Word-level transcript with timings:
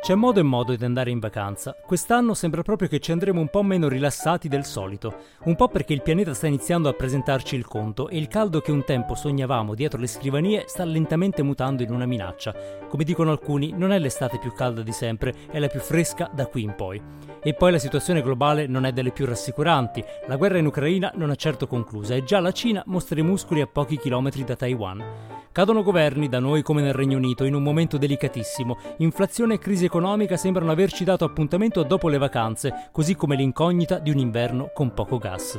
C'è 0.00 0.14
modo 0.14 0.40
e 0.40 0.44
modo 0.44 0.74
di 0.74 0.84
andare 0.84 1.10
in 1.10 1.18
vacanza. 1.18 1.76
Quest'anno 1.84 2.32
sembra 2.32 2.62
proprio 2.62 2.88
che 2.88 3.00
ci 3.00 3.12
andremo 3.12 3.40
un 3.40 3.48
po' 3.48 3.62
meno 3.62 3.88
rilassati 3.88 4.48
del 4.48 4.64
solito, 4.64 5.14
un 5.44 5.56
po' 5.56 5.68
perché 5.68 5.92
il 5.92 6.02
pianeta 6.02 6.32
sta 6.32 6.46
iniziando 6.46 6.88
a 6.88 6.94
presentarci 6.94 7.56
il 7.56 7.66
conto 7.66 8.08
e 8.08 8.16
il 8.16 8.28
caldo 8.28 8.60
che 8.60 8.70
un 8.70 8.84
tempo 8.84 9.14
sognavamo 9.14 9.74
dietro 9.74 10.00
le 10.00 10.06
scrivanie 10.06 10.64
sta 10.66 10.84
lentamente 10.84 11.42
mutando 11.42 11.82
in 11.82 11.90
una 11.92 12.06
minaccia. 12.06 12.54
Come 12.88 13.04
dicono 13.04 13.32
alcuni, 13.32 13.72
non 13.76 13.92
è 13.92 13.98
l'estate 13.98 14.38
più 14.38 14.52
calda 14.52 14.82
di 14.82 14.92
sempre, 14.92 15.34
è 15.50 15.58
la 15.58 15.68
più 15.68 15.80
fresca 15.80 16.30
da 16.32 16.46
qui 16.46 16.62
in 16.62 16.74
poi. 16.74 17.02
E 17.42 17.54
poi 17.54 17.72
la 17.72 17.78
situazione 17.78 18.22
globale 18.22 18.66
non 18.66 18.86
è 18.86 18.92
delle 18.92 19.10
più 19.10 19.26
rassicuranti, 19.26 20.02
la 20.26 20.36
guerra 20.36 20.58
in 20.58 20.66
Ucraina 20.66 21.12
non 21.16 21.32
è 21.32 21.36
certo 21.36 21.66
conclusa 21.66 22.14
e 22.14 22.24
già 22.24 22.40
la 22.40 22.52
Cina 22.52 22.82
mostra 22.86 23.18
i 23.18 23.24
muscoli 23.24 23.60
a 23.60 23.66
pochi 23.66 23.98
chilometri 23.98 24.44
da 24.44 24.56
Taiwan. 24.56 25.36
Cadono 25.50 25.82
governi, 25.82 26.28
da 26.28 26.38
noi 26.38 26.62
come 26.62 26.82
nel 26.82 26.92
Regno 26.92 27.16
Unito, 27.16 27.44
in 27.44 27.54
un 27.54 27.64
momento 27.64 27.98
delicatissimo. 27.98 28.78
Inflazione 28.98 29.54
e 29.54 29.58
crisi 29.58 29.87
economica 29.88 30.36
sembrano 30.36 30.70
averci 30.70 31.02
dato 31.02 31.24
appuntamento 31.24 31.82
dopo 31.82 32.08
le 32.08 32.18
vacanze, 32.18 32.88
così 32.92 33.16
come 33.16 33.34
l'incognita 33.34 33.98
di 33.98 34.10
un 34.10 34.18
inverno 34.18 34.70
con 34.72 34.94
poco 34.94 35.18
gas. 35.18 35.58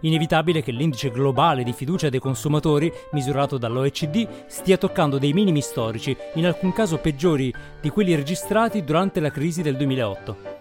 Inevitabile 0.00 0.62
che 0.62 0.72
l'indice 0.72 1.10
globale 1.10 1.62
di 1.62 1.72
fiducia 1.72 2.08
dei 2.08 2.20
consumatori, 2.20 2.92
misurato 3.12 3.56
dall'OECD, 3.56 4.46
stia 4.46 4.76
toccando 4.76 5.18
dei 5.18 5.32
minimi 5.32 5.60
storici, 5.60 6.16
in 6.34 6.46
alcun 6.46 6.72
caso 6.72 6.98
peggiori 6.98 7.52
di 7.80 7.88
quelli 7.90 8.14
registrati 8.14 8.84
durante 8.84 9.20
la 9.20 9.30
crisi 9.30 9.62
del 9.62 9.76
2008. 9.76 10.57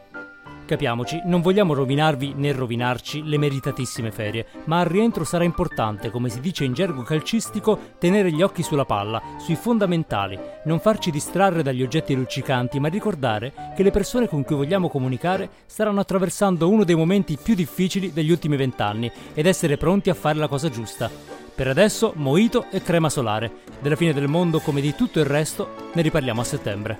Capiamoci, 0.67 1.21
non 1.23 1.39
vogliamo 1.39 1.73
rovinarvi 1.73 2.33
né 2.35 2.51
rovinarci 2.51 3.23
le 3.23 3.37
meritatissime 3.37 4.11
ferie, 4.11 4.47
ma 4.65 4.81
al 4.81 4.87
rientro 4.87 5.23
sarà 5.23 5.45
importante, 5.45 6.09
come 6.09 6.27
si 6.27 6.41
dice 6.41 6.65
in 6.65 6.73
gergo 6.73 7.03
calcistico, 7.03 7.79
tenere 7.97 8.33
gli 8.33 8.41
occhi 8.41 8.63
sulla 8.63 8.83
palla, 8.83 9.21
sui 9.39 9.55
fondamentali, 9.55 10.37
non 10.65 10.81
farci 10.81 11.09
distrarre 11.09 11.63
dagli 11.63 11.81
oggetti 11.81 12.13
luccicanti, 12.13 12.81
ma 12.81 12.89
ricordare 12.89 13.53
che 13.77 13.81
le 13.81 13.91
persone 13.91 14.27
con 14.27 14.43
cui 14.43 14.57
vogliamo 14.57 14.89
comunicare 14.89 15.49
staranno 15.67 16.01
attraversando 16.01 16.67
uno 16.67 16.83
dei 16.83 16.95
momenti 16.95 17.37
più 17.41 17.55
difficili 17.55 18.11
degli 18.11 18.29
ultimi 18.29 18.57
vent'anni 18.57 19.09
ed 19.33 19.45
essere 19.45 19.77
pronti 19.77 20.09
a 20.09 20.15
fare 20.15 20.37
la 20.37 20.49
cosa 20.49 20.69
giusta. 20.69 21.09
Per 21.55 21.65
adesso, 21.65 22.11
moito 22.17 22.65
e 22.71 22.81
crema 22.81 23.09
solare. 23.09 23.49
Della 23.79 23.95
fine 23.95 24.11
del 24.11 24.27
mondo, 24.27 24.59
come 24.59 24.81
di 24.81 24.93
tutto 24.95 25.19
il 25.19 25.25
resto, 25.25 25.89
ne 25.93 26.01
riparliamo 26.01 26.41
a 26.41 26.43
settembre. 26.43 26.99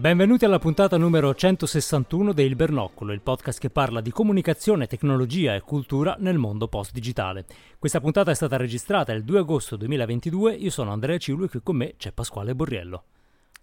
Benvenuti 0.00 0.46
alla 0.46 0.58
puntata 0.58 0.96
numero 0.96 1.34
161 1.34 2.32
del 2.32 2.56
Bernoccolo, 2.56 3.12
il 3.12 3.20
podcast 3.20 3.60
che 3.60 3.68
parla 3.68 4.00
di 4.00 4.10
comunicazione, 4.10 4.86
tecnologia 4.86 5.54
e 5.54 5.60
cultura 5.60 6.16
nel 6.18 6.38
mondo 6.38 6.68
post-digitale. 6.68 7.44
Questa 7.78 8.00
puntata 8.00 8.30
è 8.30 8.34
stata 8.34 8.56
registrata 8.56 9.12
il 9.12 9.24
2 9.24 9.40
agosto 9.40 9.76
2022, 9.76 10.54
io 10.54 10.70
sono 10.70 10.90
Andrea 10.92 11.18
Ciulu 11.18 11.44
e 11.44 11.48
qui 11.50 11.60
con 11.62 11.76
me 11.76 11.96
c'è 11.98 12.12
Pasquale 12.12 12.54
Borriello. 12.54 13.04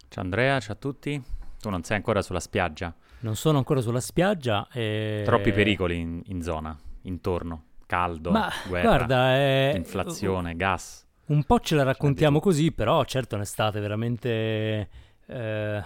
Ciao 0.09 0.23
Andrea, 0.23 0.59
ciao 0.59 0.73
a 0.73 0.77
tutti. 0.77 1.19
Tu 1.59 1.69
non 1.71 1.81
sei 1.81 1.97
ancora 1.97 2.21
sulla 2.21 2.39
spiaggia? 2.39 2.93
Non 3.21 3.35
sono 3.35 3.57
ancora 3.57 3.81
sulla 3.81 3.99
spiaggia 3.99 4.67
e... 4.71 5.23
Troppi 5.25 5.51
pericoli 5.51 5.97
in, 5.97 6.21
in 6.25 6.43
zona, 6.43 6.77
intorno. 7.01 7.63
Caldo, 7.87 8.29
Ma 8.29 8.51
guerra, 8.67 8.87
guarda, 8.89 9.33
è... 9.33 9.73
inflazione, 9.75 10.55
gas. 10.55 11.03
Un 11.29 11.43
po' 11.45 11.59
ce 11.61 11.73
la 11.73 11.81
raccontiamo 11.81 12.39
così, 12.39 12.71
però 12.71 13.03
certo 13.05 13.33
è 13.33 13.37
un'estate 13.37 13.79
veramente 13.79 14.89
eh, 15.25 15.83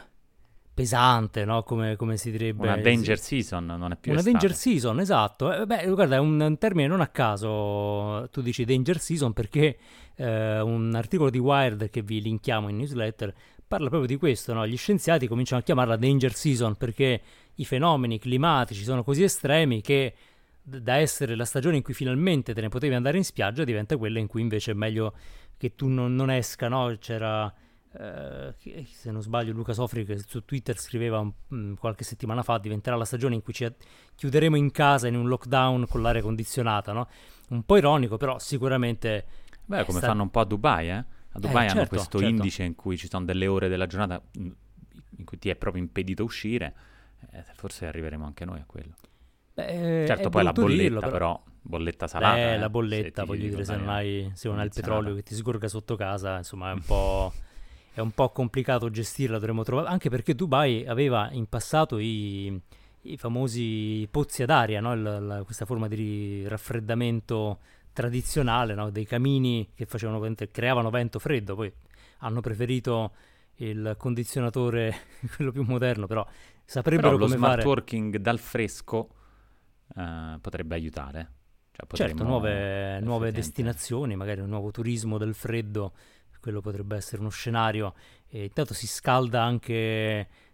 pesante, 0.73 1.45
no? 1.45 1.63
Come, 1.63 1.95
come 1.95 2.17
si 2.17 2.31
direbbe. 2.31 2.63
Una 2.63 2.77
danger 2.77 3.19
season, 3.19 3.65
non 3.65 3.91
è 3.91 3.97
più 3.97 4.11
Una 4.11 4.19
estate. 4.21 4.37
danger 4.37 4.55
season, 4.55 4.99
esatto. 4.99 5.53
Eh, 5.53 5.65
beh, 5.65 5.85
guarda, 5.87 6.15
è 6.15 6.19
un, 6.19 6.39
un 6.39 6.57
termine 6.57 6.87
non 6.87 7.01
a 7.01 7.07
caso. 7.07 8.27
Tu 8.31 8.41
dici 8.41 8.65
danger 8.65 8.99
season 8.99 9.33
perché 9.33 9.77
eh, 10.15 10.59
un 10.59 10.93
articolo 10.95 11.29
di 11.29 11.39
Wired 11.39 11.89
che 11.89 12.01
vi 12.01 12.21
linkiamo 12.21 12.69
in 12.69 12.77
newsletter 12.77 13.33
parla 13.67 13.87
proprio 13.87 14.07
di 14.07 14.17
questo, 14.17 14.53
no? 14.53 14.67
Gli 14.67 14.75
scienziati 14.75 15.27
cominciano 15.27 15.61
a 15.61 15.63
chiamarla 15.63 15.95
danger 15.95 16.33
season 16.33 16.75
perché 16.75 17.21
i 17.55 17.65
fenomeni 17.65 18.19
climatici 18.19 18.83
sono 18.83 19.03
così 19.03 19.23
estremi 19.23 19.81
che 19.81 20.13
da 20.61 20.95
essere 20.95 21.35
la 21.35 21.45
stagione 21.45 21.77
in 21.77 21.81
cui 21.81 21.93
finalmente 21.93 22.53
te 22.53 22.61
ne 22.61 22.69
potevi 22.69 22.93
andare 22.93 23.17
in 23.17 23.23
spiaggia 23.23 23.63
diventa 23.63 23.97
quella 23.97 24.19
in 24.19 24.27
cui 24.27 24.41
invece 24.41 24.71
è 24.71 24.73
meglio 24.73 25.13
che 25.57 25.73
tu 25.75 25.87
non, 25.87 26.15
non 26.15 26.29
esca, 26.29 26.67
no? 26.67 26.95
C'era 26.99 27.51
eh, 27.93 28.53
chi- 28.57 28.85
se 28.85 29.11
non 29.11 29.21
sbaglio 29.21 29.51
Luca 29.53 29.73
Sofri 29.73 30.05
che 30.05 30.17
su 30.19 30.43
Twitter 30.45 30.77
scriveva 30.77 31.19
un- 31.19 31.31
mm, 31.53 31.73
qualche 31.75 32.03
settimana 32.03 32.41
fa 32.43 32.57
diventerà 32.57 32.95
la 32.95 33.05
stagione 33.05 33.35
in 33.35 33.41
cui 33.41 33.53
ci 33.53 33.69
chiuderemo 34.15 34.55
in 34.55 34.71
casa 34.71 35.07
in 35.07 35.15
un 35.15 35.27
lockdown 35.27 35.87
con 35.87 36.01
l'aria 36.01 36.21
condizionata, 36.21 36.93
no? 36.93 37.07
Un 37.49 37.63
po' 37.63 37.77
ironico, 37.77 38.17
però 38.17 38.39
sicuramente 38.39 39.25
Beh, 39.65 39.83
come 39.85 39.97
sta- 39.97 40.07
fanno 40.07 40.23
un 40.23 40.29
po' 40.29 40.39
a 40.39 40.45
Dubai, 40.45 40.89
eh? 40.89 41.05
A 41.33 41.39
Dubai 41.39 41.65
hanno 41.67 41.73
certo, 41.81 41.89
questo 41.95 42.19
certo. 42.19 42.33
indice 42.33 42.63
in 42.63 42.75
cui 42.75 42.97
ci 42.97 43.07
sono 43.09 43.25
delle 43.25 43.47
ore 43.47 43.67
della 43.69 43.87
giornata 43.87 44.21
mh, 44.33 44.49
in 45.17 45.25
cui 45.25 45.37
ti 45.37 45.49
è 45.49 45.55
proprio 45.55 45.81
impedito 45.81 46.23
uscire. 46.23 46.73
Eh, 47.31 47.43
forse 47.55 47.85
arriveremo 47.85 48.25
anche 48.25 48.45
noi 48.45 48.59
a 48.59 48.65
quello. 48.65 48.95
Beh, 49.53 50.05
Certo, 50.07 50.29
poi 50.29 50.43
la 50.43 50.53
bolletta, 50.53 50.81
dirlo, 50.81 50.99
però, 51.01 51.43
bolletta 51.61 52.07
salata. 52.07 52.37
Eh, 52.37 52.53
eh, 52.53 52.57
la 52.57 52.69
bolletta, 52.69 53.23
voglio 53.25 53.47
dire, 53.49 53.63
se 53.65 53.75
non 53.75 53.89
hai, 53.89 54.31
se 54.33 54.47
non 54.49 54.59
hai 54.59 54.65
il 54.65 54.71
petrolio 54.73 55.13
che 55.15 55.23
ti 55.23 55.35
sgorga 55.35 55.67
sotto 55.67 55.95
casa, 55.95 56.37
insomma, 56.37 56.71
è 56.71 56.73
un 56.73 56.81
po', 56.83 57.31
è 57.93 57.99
un 57.99 58.11
po' 58.11 58.29
complicato 58.29 58.89
gestirla, 58.89 59.37
dovremmo 59.37 59.63
trovare, 59.63 59.87
anche 59.89 60.09
perché 60.09 60.33
Dubai 60.35 60.85
aveva 60.87 61.29
in 61.31 61.47
passato 61.47 61.97
i, 61.97 62.59
i 63.03 63.17
famosi 63.17 64.07
pozzi 64.09 64.43
ad 64.43 64.49
aria, 64.49 64.79
no? 64.81 64.93
Il- 64.93 65.01
la- 65.01 65.43
questa 65.43 65.65
forma 65.65 65.87
di 65.87 66.47
raffreddamento 66.47 67.59
tradizionale, 67.93 68.73
no? 68.73 68.89
Dei 68.89 69.05
camini 69.05 69.69
che 69.75 69.85
facevano, 69.85 70.19
vento- 70.19 70.47
creavano 70.49 70.89
vento 70.89 71.19
freddo, 71.19 71.55
poi 71.55 71.71
hanno 72.19 72.41
preferito 72.41 73.11
il 73.55 73.95
condizionatore, 73.97 74.93
quello 75.35 75.51
più 75.51 75.63
moderno, 75.63 76.07
però 76.07 76.25
saprebbero 76.63 77.07
Però 77.09 77.17
lo 77.17 77.25
come 77.25 77.35
smart 77.35 77.61
fare... 77.61 77.67
working 77.67 78.17
dal 78.17 78.39
fresco 78.39 79.09
eh, 79.95 80.37
potrebbe 80.39 80.75
aiutare. 80.75 81.31
Cioè, 81.71 81.87
Certo, 81.91 82.23
nuove, 82.23 82.99
nuove 82.99 83.31
destinazioni, 83.31 84.15
magari 84.15 84.41
un 84.41 84.49
nuovo 84.49 84.71
turismo 84.71 85.17
del 85.17 85.33
freddo, 85.33 85.93
quello 86.41 86.59
potrebbe 86.61 86.95
essere 86.97 87.21
uno 87.21 87.29
scenario. 87.29 87.93
E 88.29 88.43
intanto 88.45 88.73
si 88.73 88.87
scalda 88.87 89.41
anche 89.43 89.73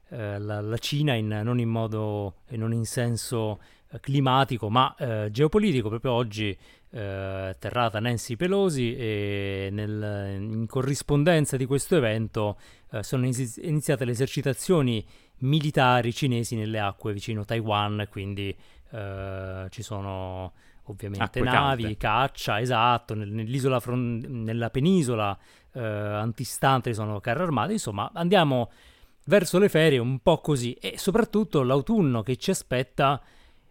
eh, 0.09 0.39
la, 0.39 0.61
la 0.61 0.77
Cina, 0.77 1.13
in- 1.13 1.41
non 1.43 1.59
in 1.59 1.69
modo 1.69 2.35
e 2.47 2.57
non 2.57 2.73
in 2.73 2.85
senso 2.85 3.59
eh, 3.91 3.99
climatico, 3.99 4.69
ma 4.69 4.93
eh, 4.97 5.29
geopolitico. 5.31 5.89
Proprio 5.89 6.11
oggi 6.11 6.55
eh, 6.89 7.55
terrata 7.59 7.99
Nancy 7.99 8.35
Pelosi 8.35 8.95
e 8.95 9.69
nel- 9.71 10.37
in 10.39 10.65
corrispondenza 10.67 11.57
di 11.57 11.65
questo 11.65 11.95
evento 11.95 12.57
eh, 12.91 13.03
sono 13.03 13.23
inizi- 13.25 13.65
iniziate 13.67 14.05
le 14.05 14.11
esercitazioni 14.11 15.05
militari 15.39 16.13
cinesi 16.13 16.55
nelle 16.55 16.79
acque 16.79 17.13
vicino 17.13 17.45
Taiwan, 17.45 18.07
quindi 18.09 18.55
eh, 18.91 19.67
ci 19.69 19.83
sono 19.83 20.53
ovviamente 20.89 21.39
Acque 21.39 21.41
navi, 21.41 21.81
calde. 21.83 21.97
caccia, 21.97 22.59
esatto, 22.61 23.13
nel- 23.13 23.29
nell'isola 23.29 23.79
fron- 23.79 24.23
nella 24.27 24.69
penisola 24.69 25.37
eh, 25.77 25.81
antistante 25.81 26.93
sono 26.93 27.19
carri 27.19 27.43
armati, 27.43 27.73
insomma 27.73 28.09
andiamo 28.13 28.71
verso 29.25 29.59
le 29.59 29.69
ferie 29.69 29.99
un 29.99 30.19
po' 30.19 30.39
così 30.39 30.73
e 30.73 30.97
soprattutto 30.97 31.61
l'autunno 31.61 32.23
che 32.23 32.37
ci 32.37 32.49
aspetta 32.49 33.21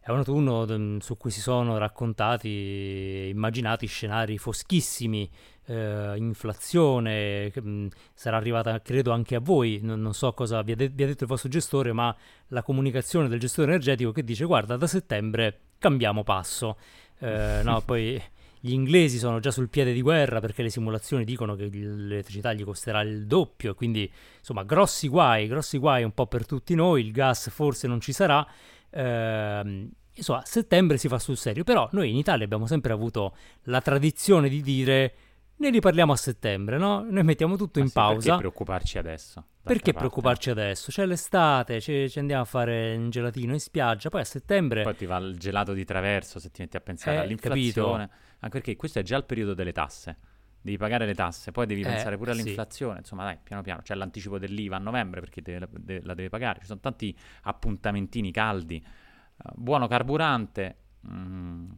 è 0.06 0.10
un 0.10 0.18
autunno 0.18 0.64
mm, 0.70 0.98
su 0.98 1.16
cui 1.16 1.32
si 1.32 1.40
sono 1.40 1.78
raccontati 1.78 2.48
e 2.48 3.28
immaginati 3.28 3.86
scenari 3.88 4.38
foschissimi, 4.38 5.28
eh, 5.64 6.14
inflazione, 6.16 7.50
che, 7.52 7.60
mm, 7.60 7.88
sarà 8.14 8.36
arrivata 8.36 8.80
credo 8.80 9.10
anche 9.10 9.34
a 9.34 9.40
voi, 9.40 9.80
non, 9.82 10.00
non 10.00 10.14
so 10.14 10.32
cosa 10.32 10.62
vi 10.62 10.72
ha, 10.72 10.76
de- 10.76 10.90
vi 10.90 11.02
ha 11.02 11.06
detto 11.06 11.24
il 11.24 11.28
vostro 11.28 11.48
gestore, 11.48 11.92
ma 11.92 12.14
la 12.48 12.62
comunicazione 12.62 13.26
del 13.26 13.40
gestore 13.40 13.66
energetico 13.66 14.12
che 14.12 14.22
dice 14.22 14.44
guarda 14.44 14.76
da 14.76 14.86
settembre 14.86 15.60
cambiamo 15.78 16.22
passo. 16.22 16.76
Eh, 17.18 17.62
no, 17.64 17.80
poi 17.84 18.22
gli 18.66 18.72
inglesi 18.72 19.18
sono 19.18 19.38
già 19.38 19.50
sul 19.52 19.68
piede 19.68 19.92
di 19.92 20.02
guerra 20.02 20.40
perché 20.40 20.62
le 20.62 20.70
simulazioni 20.70 21.24
dicono 21.24 21.54
che 21.54 21.68
l'elettricità 21.70 22.52
gli 22.52 22.64
costerà 22.64 23.00
il 23.02 23.26
doppio, 23.26 23.74
quindi 23.74 24.10
insomma 24.38 24.64
grossi 24.64 25.06
guai, 25.08 25.46
grossi 25.46 25.78
guai 25.78 26.02
un 26.02 26.12
po' 26.12 26.26
per 26.26 26.44
tutti 26.46 26.74
noi, 26.74 27.04
il 27.04 27.12
gas 27.12 27.48
forse 27.50 27.86
non 27.86 28.00
ci 28.00 28.12
sarà. 28.12 28.44
Ehm, 28.90 29.90
insomma, 30.14 30.40
a 30.40 30.44
settembre 30.44 30.96
si 30.98 31.06
fa 31.08 31.18
sul 31.18 31.36
serio, 31.36 31.62
però 31.62 31.88
noi 31.92 32.10
in 32.10 32.16
Italia 32.16 32.44
abbiamo 32.44 32.66
sempre 32.66 32.92
avuto 32.92 33.36
la 33.64 33.80
tradizione 33.80 34.48
di 34.48 34.60
dire 34.62 35.14
ne 35.58 35.70
riparliamo 35.70 36.12
a 36.12 36.16
settembre, 36.16 36.76
no? 36.76 37.06
Noi 37.08 37.22
mettiamo 37.24 37.56
tutto 37.56 37.78
Ma 37.78 37.84
in 37.84 37.88
sì, 37.88 37.94
pausa. 37.94 38.20
Perché 38.20 38.36
preoccuparci 38.36 38.98
adesso? 38.98 39.44
Perché 39.62 39.92
parte, 39.92 39.98
preoccuparci 39.98 40.50
adesso? 40.50 40.90
C'è 40.90 41.06
l'estate, 41.06 41.80
ci, 41.80 42.08
ci 42.10 42.18
andiamo 42.18 42.42
a 42.42 42.44
fare 42.44 42.94
un 42.94 43.10
gelatino 43.10 43.52
in 43.52 43.60
spiaggia, 43.60 44.10
poi 44.10 44.20
a 44.20 44.24
settembre... 44.24 44.82
Poi 44.82 44.94
ti 44.96 45.06
va 45.06 45.16
il 45.16 45.36
gelato 45.38 45.72
di 45.72 45.84
traverso 45.84 46.38
se 46.38 46.50
ti 46.50 46.60
metti 46.62 46.76
a 46.76 46.80
pensare 46.80 47.16
Eh, 47.16 47.20
all'inflazione. 47.20 48.08
capito. 48.08 48.25
Anche 48.40 48.58
perché 48.58 48.76
questo 48.76 48.98
è 48.98 49.02
già 49.02 49.16
il 49.16 49.24
periodo 49.24 49.54
delle 49.54 49.72
tasse. 49.72 50.16
Devi 50.60 50.78
pagare 50.78 51.06
le 51.06 51.14
tasse, 51.14 51.52
poi 51.52 51.64
devi 51.66 51.82
Eh, 51.82 51.84
pensare 51.86 52.16
pure 52.16 52.34
sì. 52.34 52.40
all'inflazione. 52.40 52.98
Insomma, 52.98 53.24
dai, 53.24 53.38
piano 53.42 53.62
piano. 53.62 53.82
C'è 53.82 53.94
l'anticipo 53.94 54.38
dell'IVA 54.38 54.76
a 54.76 54.80
novembre 54.80 55.20
perché 55.20 55.40
deve- 55.40 55.68
de- 55.72 56.00
la 56.02 56.14
deve 56.14 56.28
pagare. 56.28 56.58
Ci 56.60 56.66
sono 56.66 56.80
tanti 56.80 57.16
appuntamentini 57.42 58.30
caldi. 58.32 58.76
Eh, 58.76 59.50
buono 59.54 59.86
carburante, 59.86 60.76
mm, 61.08 61.70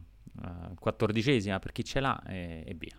eh, 0.43 0.49
quattordicesima 0.79 1.59
per 1.59 1.71
chi 1.71 1.83
ce 1.83 1.99
l'ha 1.99 2.21
e, 2.27 2.63
e 2.65 2.73
via. 2.75 2.95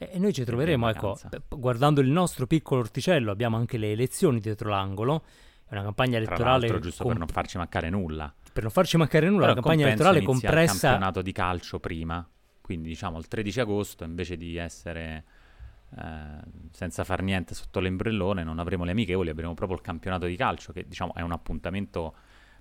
E 0.00 0.18
noi 0.18 0.32
ci 0.32 0.44
troveremo, 0.44 0.88
ecco, 0.88 1.18
guardando 1.48 2.00
il 2.00 2.08
nostro 2.08 2.46
piccolo 2.46 2.82
orticello, 2.82 3.32
abbiamo 3.32 3.56
anche 3.56 3.78
le 3.78 3.90
elezioni 3.90 4.38
dietro 4.38 4.68
l'angolo, 4.68 5.24
è 5.66 5.72
una 5.74 5.82
campagna 5.82 6.18
elettorale 6.18 6.68
giusto 6.78 7.02
com- 7.02 7.12
per 7.12 7.20
non 7.20 7.28
farci 7.28 7.56
mancare 7.56 7.90
nulla. 7.90 8.32
per 8.52 8.62
non 8.62 8.70
farci 8.72 8.96
mancare 8.96 9.26
nulla, 9.26 9.40
Però 9.46 9.54
la 9.54 9.60
campagna 9.60 9.86
elettorale 9.86 10.18
inizia 10.18 10.34
il 10.36 10.40
compressa... 10.40 10.88
campionato 10.88 11.22
di 11.22 11.32
calcio 11.32 11.80
prima, 11.80 12.28
quindi 12.68 12.90
diciamo 12.90 13.16
il 13.16 13.26
13 13.28 13.60
agosto 13.60 14.04
invece 14.04 14.36
di 14.36 14.56
essere 14.56 15.24
eh, 15.96 16.02
senza 16.70 17.02
far 17.02 17.22
niente 17.22 17.54
sotto 17.54 17.80
l'ombrellone 17.80 18.44
non 18.44 18.58
avremo 18.58 18.84
le 18.84 18.90
amichevoli, 18.90 19.30
avremo 19.30 19.54
proprio 19.54 19.78
il 19.78 19.82
campionato 19.82 20.26
di 20.26 20.36
calcio 20.36 20.70
che 20.70 20.84
diciamo 20.86 21.14
è 21.14 21.22
un 21.22 21.32
appuntamento 21.32 22.14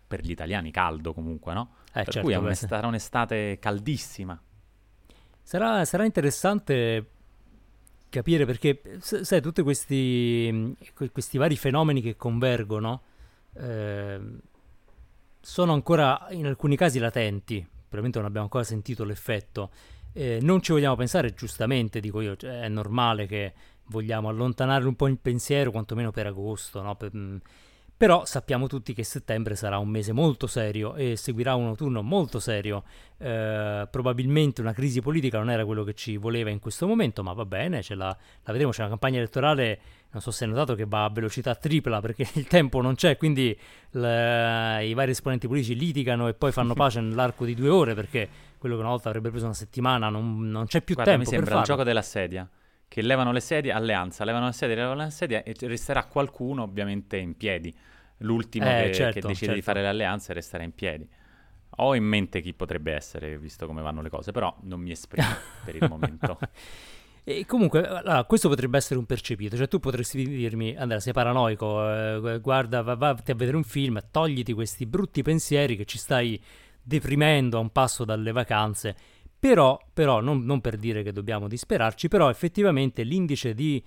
per 0.08 0.22
gli 0.22 0.32
italiani 0.32 0.72
caldo 0.72 1.12
comunque, 1.12 1.54
no? 1.54 1.74
Eh, 1.88 2.04
per 2.04 2.06
certo, 2.06 2.22
cui 2.22 2.36
un'est- 2.36 2.68
sarà 2.68 2.88
un'estate 2.88 3.58
caldissima. 3.60 4.42
Sarà, 5.44 5.84
sarà 5.84 6.06
interessante 6.06 7.06
capire 8.08 8.46
perché, 8.46 9.00
sai, 9.02 9.42
tutti 9.42 9.62
questi, 9.62 10.74
questi 11.12 11.38
vari 11.38 11.58
fenomeni 11.58 12.02
che 12.02 12.16
convergono 12.16 13.02
ehm, 13.56 14.40
sono 15.42 15.74
ancora 15.74 16.28
in 16.30 16.46
alcuni 16.46 16.78
casi 16.78 16.98
latenti, 16.98 17.60
probabilmente 17.60 18.20
non 18.20 18.28
abbiamo 18.28 18.46
ancora 18.46 18.64
sentito 18.64 19.04
l'effetto. 19.04 19.70
Eh, 20.14 20.40
non 20.42 20.62
ci 20.62 20.72
vogliamo 20.72 20.96
pensare, 20.96 21.34
giustamente, 21.34 22.00
dico 22.00 22.22
io, 22.22 22.36
cioè, 22.36 22.62
è 22.62 22.68
normale 22.70 23.28
che 23.28 23.54
vogliamo 23.90 24.30
allontanare 24.30 24.86
un 24.88 24.96
po' 24.96 25.08
il 25.08 25.18
pensiero, 25.20 25.72
quantomeno 25.72 26.12
per 26.12 26.26
agosto, 26.28 26.82
no? 26.82 26.96
Per- 26.96 27.14
mh, 27.14 27.40
però 27.96 28.26
sappiamo 28.26 28.68
tutti 28.68 28.94
che 28.94 29.04
settembre 29.04 29.56
sarà 29.56 29.80
un 29.80 29.90
mese 29.90 30.12
molto 30.14 30.46
serio 30.46 30.94
e 30.96 31.16
seguirà 31.16 31.56
un 31.56 31.66
autunno 31.68 32.04
molto 32.04 32.40
serio. 32.40 32.84
Eh, 33.18 33.88
probabilmente 33.90 34.62
una 34.62 34.74
crisi 34.74 35.02
politica 35.02 35.40
non 35.40 35.50
era 35.50 35.66
quello 35.66 35.84
che 35.84 35.96
ci 35.96 36.16
voleva 36.18 36.52
in 36.52 36.60
questo 36.60 36.86
momento, 36.88 37.24
ma 37.24 37.34
va 37.34 37.46
bene, 37.46 37.82
ce 37.82 37.96
la, 37.96 38.08
la 38.08 38.52
vedremo. 38.52 38.72
C'è 38.72 38.82
una 38.82 38.90
campagna 38.90 39.18
elettorale, 39.18 39.80
non 40.12 40.22
so 40.22 40.30
se 40.30 40.44
hai 40.44 40.50
notato, 40.52 40.76
che 40.76 40.86
va 40.86 41.06
a 41.06 41.10
velocità 41.10 41.56
tripla 41.56 42.00
perché 42.00 42.28
il 42.36 42.46
tempo 42.48 42.82
non 42.82 42.94
c'è, 42.96 43.18
quindi 43.18 43.58
le- 43.92 44.86
i 44.86 44.94
vari 44.94 45.12
esponenti 45.12 45.48
politici 45.48 45.76
litigano 45.76 46.28
e 46.28 46.34
poi 46.36 46.52
fanno 46.52 46.74
pace 46.76 47.00
nell'arco 47.02 47.46
di 47.46 47.56
due 47.56 47.70
ore 47.70 47.94
perché 47.96 48.30
quello 48.58 48.76
che 48.76 48.82
una 48.82 48.90
volta 48.90 49.10
avrebbe 49.10 49.30
preso 49.30 49.46
una 49.46 49.54
settimana 49.54 50.10
non, 50.10 50.50
non 50.50 50.66
c'è 50.66 50.82
più 50.82 50.96
Guarda, 50.96 51.14
tempo 51.14 51.26
mi 51.26 51.36
sembra 51.36 51.52
per 51.52 51.60
il 51.60 51.66
gioco 51.66 51.84
della 51.84 52.02
sedia. 52.02 52.50
Che 52.90 53.02
levano 53.02 53.32
le 53.32 53.42
sedie, 53.42 53.72
alleanza, 53.72 54.24
levano 54.24 54.46
le 54.46 54.54
sedie, 54.54 54.76
levano 54.76 55.04
le 55.04 55.10
sedie 55.10 55.44
e 55.44 55.54
resterà 55.62 56.06
qualcuno 56.06 56.64
ovviamente 56.64 57.18
in 57.18 57.36
piedi. 57.36 57.76
L'ultimo 58.20 58.66
Eh, 58.66 58.84
che, 58.84 58.94
certo, 58.94 59.20
che 59.20 59.28
decide 59.28 59.36
certo. 59.36 59.54
di 59.56 59.62
fare 59.62 59.82
le 59.82 59.88
alleanze 59.88 60.34
resterà 60.34 60.64
in 60.64 60.74
piedi. 60.74 61.08
Ho 61.80 61.96
in 61.96 62.04
mente 62.04 62.42
chi 62.42 62.54
potrebbe 62.54 62.94
essere, 62.94 63.38
visto 63.38 63.68
come 63.68 63.82
vanno 63.82 64.02
le 64.02 64.10
cose, 64.10 64.32
però 64.32 64.56
non 64.62 64.80
mi 64.80 64.92
esprimo 64.92 65.28
per 65.66 65.76
il 65.76 65.86
momento. 65.88 66.40
E 67.30 67.46
comunque, 67.46 67.86
allora, 67.86 68.24
questo 68.24 68.48
potrebbe 68.48 68.78
essere 68.78 68.98
un 68.98 69.06
percepito, 69.06 69.58
cioè 69.58 69.68
tu 69.68 69.80
potresti 69.80 70.26
dirmi, 70.26 70.78
Andrea, 70.78 71.02
sei 71.02 71.12
paranoico, 71.12 71.86
eh, 71.86 72.40
guarda, 72.40 72.82
va, 72.82 72.96
vatti 72.96 73.32
a 73.32 73.36
vedere 73.36 73.58
un 73.58 73.66
film, 73.66 74.02
togliti 74.10 74.54
questi 74.54 74.86
brutti 74.86 75.22
pensieri 75.24 75.76
che 75.76 75.84
ci 75.84 75.98
stai 75.98 76.42
deprimendo 76.88 77.58
a 77.58 77.60
un 77.60 77.72
passo 77.72 78.06
dalle 78.06 78.32
vacanze. 78.32 78.96
Però, 79.38 79.78
però 79.94 80.22
non, 80.22 80.46
non 80.46 80.62
per 80.62 80.78
dire 80.78 81.04
che 81.04 81.12
dobbiamo 81.12 81.48
disperarci, 81.48 82.08
però 82.08 82.30
effettivamente 82.30 83.04
l'indice 83.04 83.54
di 83.54 83.84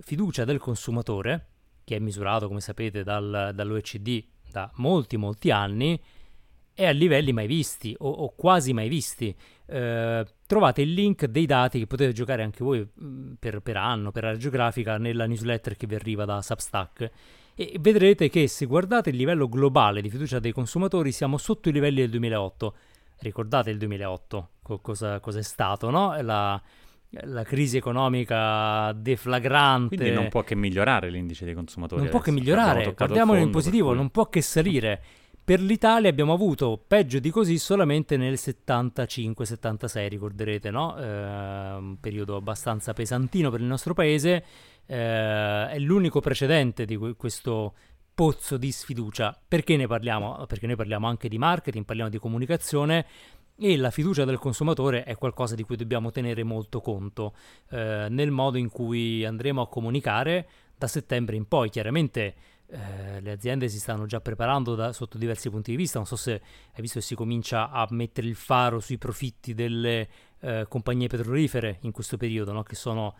fiducia 0.00 0.44
del 0.44 0.58
consumatore, 0.58 1.46
che 1.84 1.96
è 1.96 1.98
misurato, 1.98 2.48
come 2.48 2.60
sapete, 2.60 3.04
dal- 3.04 3.52
dall'OECD 3.54 4.24
da 4.50 4.70
molti, 4.76 5.18
molti 5.18 5.50
anni, 5.50 6.00
è 6.72 6.86
a 6.86 6.90
livelli 6.90 7.32
mai 7.32 7.46
visti 7.46 7.94
o, 7.98 8.08
o 8.08 8.34
quasi 8.34 8.72
mai 8.72 8.88
visti. 8.88 9.34
Eh, 9.66 10.26
trovate 10.46 10.80
il 10.80 10.94
link 10.94 11.26
dei 11.26 11.44
dati 11.44 11.78
che 11.78 11.86
potete 11.86 12.12
giocare 12.12 12.42
anche 12.42 12.64
voi 12.64 12.80
mh, 12.80 13.34
per, 13.38 13.60
per 13.60 13.76
anno, 13.76 14.10
per 14.10 14.24
area 14.24 14.38
geografica, 14.38 14.96
nella 14.96 15.26
newsletter 15.26 15.76
che 15.76 15.86
vi 15.86 15.94
arriva 15.94 16.24
da 16.24 16.40
Substack. 16.40 17.10
E 17.60 17.76
vedrete 17.80 18.28
che 18.28 18.46
se 18.46 18.66
guardate 18.66 19.10
il 19.10 19.16
livello 19.16 19.48
globale 19.48 20.00
di 20.00 20.08
fiducia 20.08 20.38
dei 20.38 20.52
consumatori 20.52 21.10
siamo 21.10 21.38
sotto 21.38 21.68
i 21.68 21.72
livelli 21.72 21.98
del 21.98 22.10
2008. 22.10 22.74
Ricordate 23.18 23.70
il 23.70 23.78
2008, 23.78 24.48
co- 24.62 24.78
cosa, 24.78 25.18
cosa 25.18 25.40
è 25.40 25.42
stato, 25.42 25.90
no? 25.90 26.16
La, 26.22 26.62
la 27.08 27.42
crisi 27.42 27.76
economica 27.76 28.92
deflagrante. 28.92 29.96
Quindi 29.96 30.14
non 30.14 30.28
può 30.28 30.44
che 30.44 30.54
migliorare 30.54 31.10
l'indice 31.10 31.44
dei 31.44 31.54
consumatori. 31.54 32.02
Non 32.02 32.10
può 32.10 32.20
che 32.20 32.30
adesso. 32.30 32.44
migliorare, 32.44 32.94
guardiamolo 32.94 33.40
in 33.40 33.50
positivo, 33.50 33.92
non 33.92 34.10
può 34.10 34.28
che 34.28 34.40
salire. 34.40 35.02
Per 35.42 35.60
l'Italia 35.60 36.10
abbiamo 36.10 36.34
avuto 36.34 36.80
peggio 36.86 37.18
di 37.18 37.30
così 37.30 37.58
solamente 37.58 38.16
nel 38.16 38.34
75-76, 38.34 40.08
ricorderete, 40.08 40.70
no? 40.70 40.96
Eh, 40.96 41.02
un 41.02 41.96
periodo 41.98 42.36
abbastanza 42.36 42.92
pesantino 42.92 43.50
per 43.50 43.58
il 43.58 43.66
nostro 43.66 43.94
paese. 43.94 44.44
Eh, 44.90 45.68
è 45.68 45.78
l'unico 45.78 46.20
precedente 46.20 46.86
di 46.86 46.96
que- 46.96 47.14
questo 47.14 47.74
pozzo 48.14 48.56
di 48.56 48.72
sfiducia. 48.72 49.38
Perché 49.46 49.76
ne 49.76 49.86
parliamo? 49.86 50.44
Perché 50.46 50.66
noi 50.66 50.76
parliamo 50.76 51.06
anche 51.06 51.28
di 51.28 51.38
marketing, 51.38 51.84
parliamo 51.84 52.10
di 52.10 52.18
comunicazione 52.18 53.06
e 53.60 53.76
la 53.76 53.90
fiducia 53.90 54.24
del 54.24 54.38
consumatore 54.38 55.04
è 55.04 55.16
qualcosa 55.16 55.54
di 55.54 55.62
cui 55.62 55.76
dobbiamo 55.76 56.10
tenere 56.10 56.42
molto 56.42 56.80
conto 56.80 57.34
eh, 57.70 58.06
nel 58.08 58.30
modo 58.30 58.56
in 58.56 58.70
cui 58.70 59.24
andremo 59.24 59.60
a 59.62 59.68
comunicare 59.68 60.48
da 60.76 60.86
settembre 60.86 61.36
in 61.36 61.46
poi. 61.46 61.68
Chiaramente 61.68 62.34
eh, 62.70 63.20
le 63.20 63.30
aziende 63.30 63.68
si 63.68 63.78
stanno 63.78 64.06
già 64.06 64.20
preparando 64.20 64.74
da- 64.74 64.92
sotto 64.92 65.18
diversi 65.18 65.50
punti 65.50 65.72
di 65.72 65.76
vista. 65.76 65.98
Non 65.98 66.06
so 66.06 66.16
se 66.16 66.32
hai 66.32 66.80
visto 66.80 66.98
che 66.98 67.04
si 67.04 67.14
comincia 67.14 67.70
a 67.70 67.86
mettere 67.90 68.26
il 68.26 68.36
faro 68.36 68.78
sui 68.78 68.98
profitti 68.98 69.54
delle 69.54 70.08
eh, 70.40 70.66
compagnie 70.68 71.08
petrolifere 71.08 71.78
in 71.82 71.92
questo 71.92 72.16
periodo, 72.16 72.52
no? 72.52 72.62
che 72.62 72.74
sono, 72.74 73.16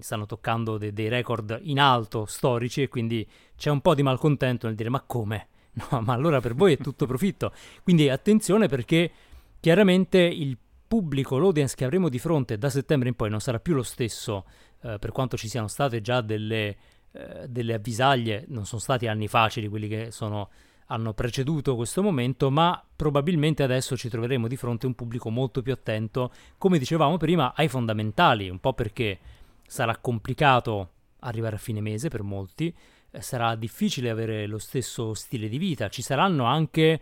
stanno 0.00 0.26
toccando 0.26 0.78
de- 0.78 0.92
dei 0.92 1.08
record 1.08 1.58
in 1.62 1.80
alto 1.80 2.26
storici 2.26 2.82
e 2.82 2.88
quindi 2.88 3.26
c'è 3.56 3.70
un 3.70 3.80
po' 3.80 3.94
di 3.94 4.02
malcontento 4.02 4.66
nel 4.66 4.76
dire 4.76 4.88
ma 4.90 5.02
come? 5.02 5.48
No, 5.90 6.00
ma 6.00 6.14
allora 6.14 6.40
per 6.40 6.54
voi 6.54 6.72
è 6.72 6.76
tutto 6.76 7.06
profitto. 7.06 7.52
Quindi 7.84 8.08
attenzione 8.08 8.66
perché 8.66 9.10
chiaramente 9.60 10.18
il 10.18 10.58
pubblico, 10.86 11.38
l'audience 11.38 11.76
che 11.76 11.84
avremo 11.84 12.08
di 12.08 12.18
fronte 12.18 12.58
da 12.58 12.68
settembre 12.68 13.08
in 13.08 13.14
poi 13.14 13.30
non 13.30 13.40
sarà 13.40 13.60
più 13.60 13.74
lo 13.74 13.84
stesso 13.84 14.44
eh, 14.82 14.98
per 14.98 15.12
quanto 15.12 15.36
ci 15.36 15.48
siano 15.48 15.68
state 15.68 16.00
già 16.00 16.20
delle, 16.20 16.76
eh, 17.12 17.46
delle 17.48 17.74
avvisaglie, 17.74 18.44
non 18.48 18.66
sono 18.66 18.80
stati 18.80 19.06
anni 19.06 19.28
facili 19.28 19.68
quelli 19.68 19.88
che 19.88 20.10
sono, 20.10 20.50
hanno 20.86 21.12
preceduto 21.12 21.76
questo 21.76 22.02
momento, 22.02 22.50
ma 22.50 22.82
probabilmente 22.96 23.62
adesso 23.62 23.96
ci 23.96 24.08
troveremo 24.08 24.48
di 24.48 24.56
fronte 24.56 24.86
a 24.86 24.88
un 24.88 24.94
pubblico 24.94 25.30
molto 25.30 25.62
più 25.62 25.72
attento, 25.72 26.32
come 26.58 26.78
dicevamo 26.78 27.16
prima, 27.16 27.52
ai 27.54 27.68
fondamentali, 27.68 28.48
un 28.48 28.58
po' 28.58 28.72
perché 28.72 29.18
sarà 29.70 29.96
complicato 29.98 30.90
arrivare 31.20 31.54
a 31.54 31.58
fine 31.58 31.80
mese 31.80 32.08
per 32.08 32.22
molti, 32.22 32.74
eh, 33.12 33.22
sarà 33.22 33.54
difficile 33.54 34.10
avere 34.10 34.48
lo 34.48 34.58
stesso 34.58 35.14
stile 35.14 35.48
di 35.48 35.58
vita, 35.58 35.88
ci 35.88 36.02
saranno 36.02 36.44
anche 36.44 37.00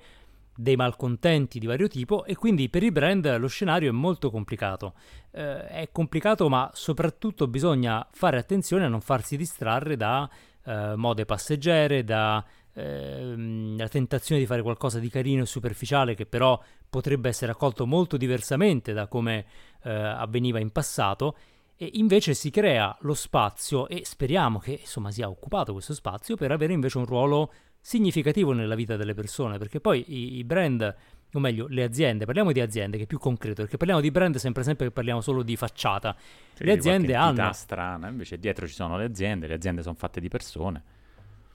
dei 0.54 0.76
malcontenti 0.76 1.58
di 1.58 1.66
vario 1.66 1.88
tipo 1.88 2.26
e 2.26 2.34
quindi 2.34 2.68
per 2.68 2.82
i 2.82 2.90
brand 2.90 3.38
lo 3.38 3.46
scenario 3.46 3.88
è 3.88 3.92
molto 3.92 4.30
complicato. 4.30 4.94
Eh, 5.30 5.66
è 5.66 5.88
complicato 5.90 6.50
ma 6.50 6.70
soprattutto 6.74 7.46
bisogna 7.46 8.06
fare 8.10 8.36
attenzione 8.36 8.84
a 8.84 8.88
non 8.88 9.00
farsi 9.00 9.38
distrarre 9.38 9.96
da 9.96 10.28
eh, 10.64 10.94
mode 10.94 11.24
passeggere, 11.24 12.04
da 12.04 12.44
ehm, 12.74 13.78
la 13.78 13.88
tentazione 13.88 14.42
di 14.42 14.46
fare 14.46 14.60
qualcosa 14.60 14.98
di 14.98 15.08
carino 15.08 15.44
e 15.44 15.46
superficiale 15.46 16.14
che 16.14 16.26
però 16.26 16.60
potrebbe 16.90 17.30
essere 17.30 17.52
accolto 17.52 17.86
molto 17.86 18.18
diversamente 18.18 18.92
da 18.92 19.06
come 19.06 19.46
eh, 19.84 19.90
avveniva 19.90 20.58
in 20.58 20.70
passato 20.70 21.34
e 21.80 21.90
invece 21.94 22.34
si 22.34 22.50
crea 22.50 22.94
lo 23.02 23.14
spazio 23.14 23.86
e 23.86 24.04
speriamo 24.04 24.58
che 24.58 24.78
insomma 24.80 25.12
sia 25.12 25.28
occupato 25.28 25.72
questo 25.72 25.94
spazio 25.94 26.34
per 26.34 26.50
avere 26.50 26.72
invece 26.72 26.98
un 26.98 27.04
ruolo 27.04 27.52
significativo 27.80 28.52
nella 28.52 28.74
vita 28.74 28.96
delle 28.96 29.14
persone 29.14 29.58
perché 29.58 29.80
poi 29.80 30.04
i, 30.08 30.36
i 30.38 30.44
brand 30.44 30.96
o 31.32 31.38
meglio 31.38 31.68
le 31.68 31.84
aziende 31.84 32.24
parliamo 32.24 32.50
di 32.50 32.60
aziende 32.60 32.96
che 32.96 33.04
è 33.04 33.06
più 33.06 33.20
concreto 33.20 33.62
perché 33.62 33.76
parliamo 33.76 34.00
di 34.00 34.10
brand 34.10 34.34
sempre 34.36 34.64
sempre 34.64 34.86
che 34.86 34.92
parliamo 34.92 35.20
solo 35.20 35.44
di 35.44 35.54
facciata 35.54 36.16
Sì, 36.54 36.64
le 36.64 36.72
aziende 36.72 37.14
hanno 37.14 37.52
strana, 37.52 38.08
invece 38.08 38.40
dietro 38.40 38.66
ci 38.66 38.74
sono 38.74 38.96
le 38.96 39.04
aziende, 39.04 39.46
le 39.46 39.54
aziende 39.54 39.82
sono 39.82 39.94
fatte 39.94 40.20
di 40.20 40.28
persone. 40.28 40.82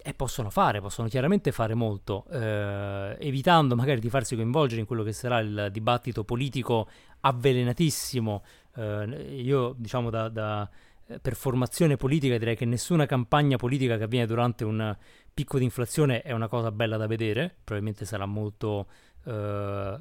E 0.05 0.13
possono 0.13 0.49
fare, 0.49 0.81
possono 0.81 1.07
chiaramente 1.07 1.53
fare 1.53 1.75
molto, 1.75 2.25
eh, 2.29 3.15
evitando 3.21 3.73
magari 3.73 4.01
di 4.01 4.09
farsi 4.09 4.35
coinvolgere 4.35 4.81
in 4.81 4.85
quello 4.85 5.01
che 5.01 5.13
sarà 5.13 5.39
il 5.39 5.69
dibattito 5.71 6.25
politico 6.25 6.89
avvelenatissimo. 7.21 8.43
Eh, 8.75 9.35
io, 9.41 9.75
diciamo, 9.77 10.09
da, 10.09 10.29
da, 10.29 10.69
eh, 11.07 11.19
per 11.19 11.35
formazione 11.35 11.97
politica 11.97 12.37
direi 12.37 12.55
che 12.55 12.65
nessuna 12.65 13.05
campagna 13.05 13.57
politica 13.57 13.97
che 13.97 14.03
avviene 14.03 14.25
durante 14.25 14.63
un 14.63 14.95
picco 15.33 15.57
di 15.57 15.63
inflazione 15.63 16.21
è 16.21 16.31
una 16.31 16.47
cosa 16.47 16.71
bella 16.71 16.97
da 16.97 17.07
vedere, 17.07 17.55
probabilmente 17.63 18.05
sarà 18.05 18.25
molto 18.25 18.87
eh, 19.25 19.99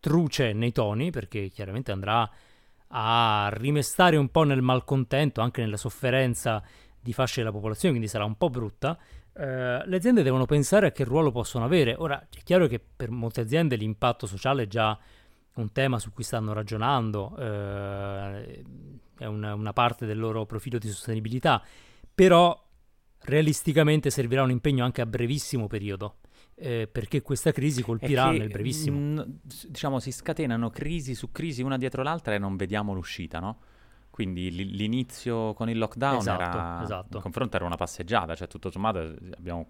truce 0.00 0.52
nei 0.52 0.72
toni, 0.72 1.10
perché 1.10 1.48
chiaramente 1.48 1.92
andrà 1.92 2.28
a 2.92 3.50
rimestare 3.52 4.16
un 4.16 4.30
po' 4.30 4.42
nel 4.42 4.62
malcontento, 4.62 5.40
anche 5.40 5.60
nella 5.60 5.76
sofferenza 5.76 6.62
di 7.00 7.12
fasce 7.12 7.40
della 7.40 7.52
popolazione, 7.52 7.94
quindi 7.94 8.10
sarà 8.10 8.24
un 8.24 8.36
po' 8.36 8.50
brutta. 8.50 8.98
Eh, 9.32 9.82
le 9.86 9.96
aziende 9.96 10.22
devono 10.22 10.44
pensare 10.44 10.88
a 10.88 10.92
che 10.92 11.04
ruolo 11.04 11.30
possono 11.30 11.64
avere. 11.64 11.94
Ora, 11.96 12.20
è 12.20 12.42
chiaro 12.42 12.66
che 12.66 12.80
per 12.80 13.10
molte 13.10 13.40
aziende 13.40 13.76
l'impatto 13.76 14.26
sociale 14.26 14.66
già 14.66 14.98
un 15.54 15.72
tema 15.72 15.98
su 15.98 16.12
cui 16.12 16.24
stanno 16.24 16.52
ragionando, 16.52 17.36
eh, 17.38 18.64
è 19.18 19.26
una, 19.26 19.54
una 19.54 19.72
parte 19.72 20.06
del 20.06 20.18
loro 20.18 20.46
profilo 20.46 20.78
di 20.78 20.88
sostenibilità, 20.88 21.62
però 22.14 22.68
realisticamente 23.22 24.10
servirà 24.10 24.42
un 24.42 24.50
impegno 24.50 24.84
anche 24.84 25.00
a 25.00 25.06
brevissimo 25.06 25.66
periodo. 25.66 26.16
Eh, 26.54 26.88
perché 26.90 27.22
questa 27.22 27.52
crisi 27.52 27.82
colpirà 27.82 28.30
che, 28.30 28.38
nel 28.38 28.48
brevissimo. 28.48 28.98
Mh, 28.98 29.38
diciamo, 29.68 29.98
si 29.98 30.12
scatenano 30.12 30.68
crisi 30.68 31.14
su 31.14 31.32
crisi 31.32 31.62
una 31.62 31.78
dietro 31.78 32.02
l'altra 32.02 32.34
e 32.34 32.38
non 32.38 32.56
vediamo 32.56 32.92
l'uscita, 32.92 33.38
no? 33.38 33.60
Quindi 34.10 34.50
l- 34.50 34.76
l'inizio 34.76 35.54
con 35.54 35.70
il 35.70 35.78
lockdown 35.78 36.18
esatto, 36.18 36.42
era, 36.42 36.82
esatto. 36.82 37.16
in 37.16 37.22
confronto 37.22 37.56
era 37.56 37.64
una 37.64 37.76
passeggiata, 37.76 38.34
cioè 38.34 38.46
tutto 38.46 38.70
sommato 38.70 38.98
abbiamo 39.38 39.66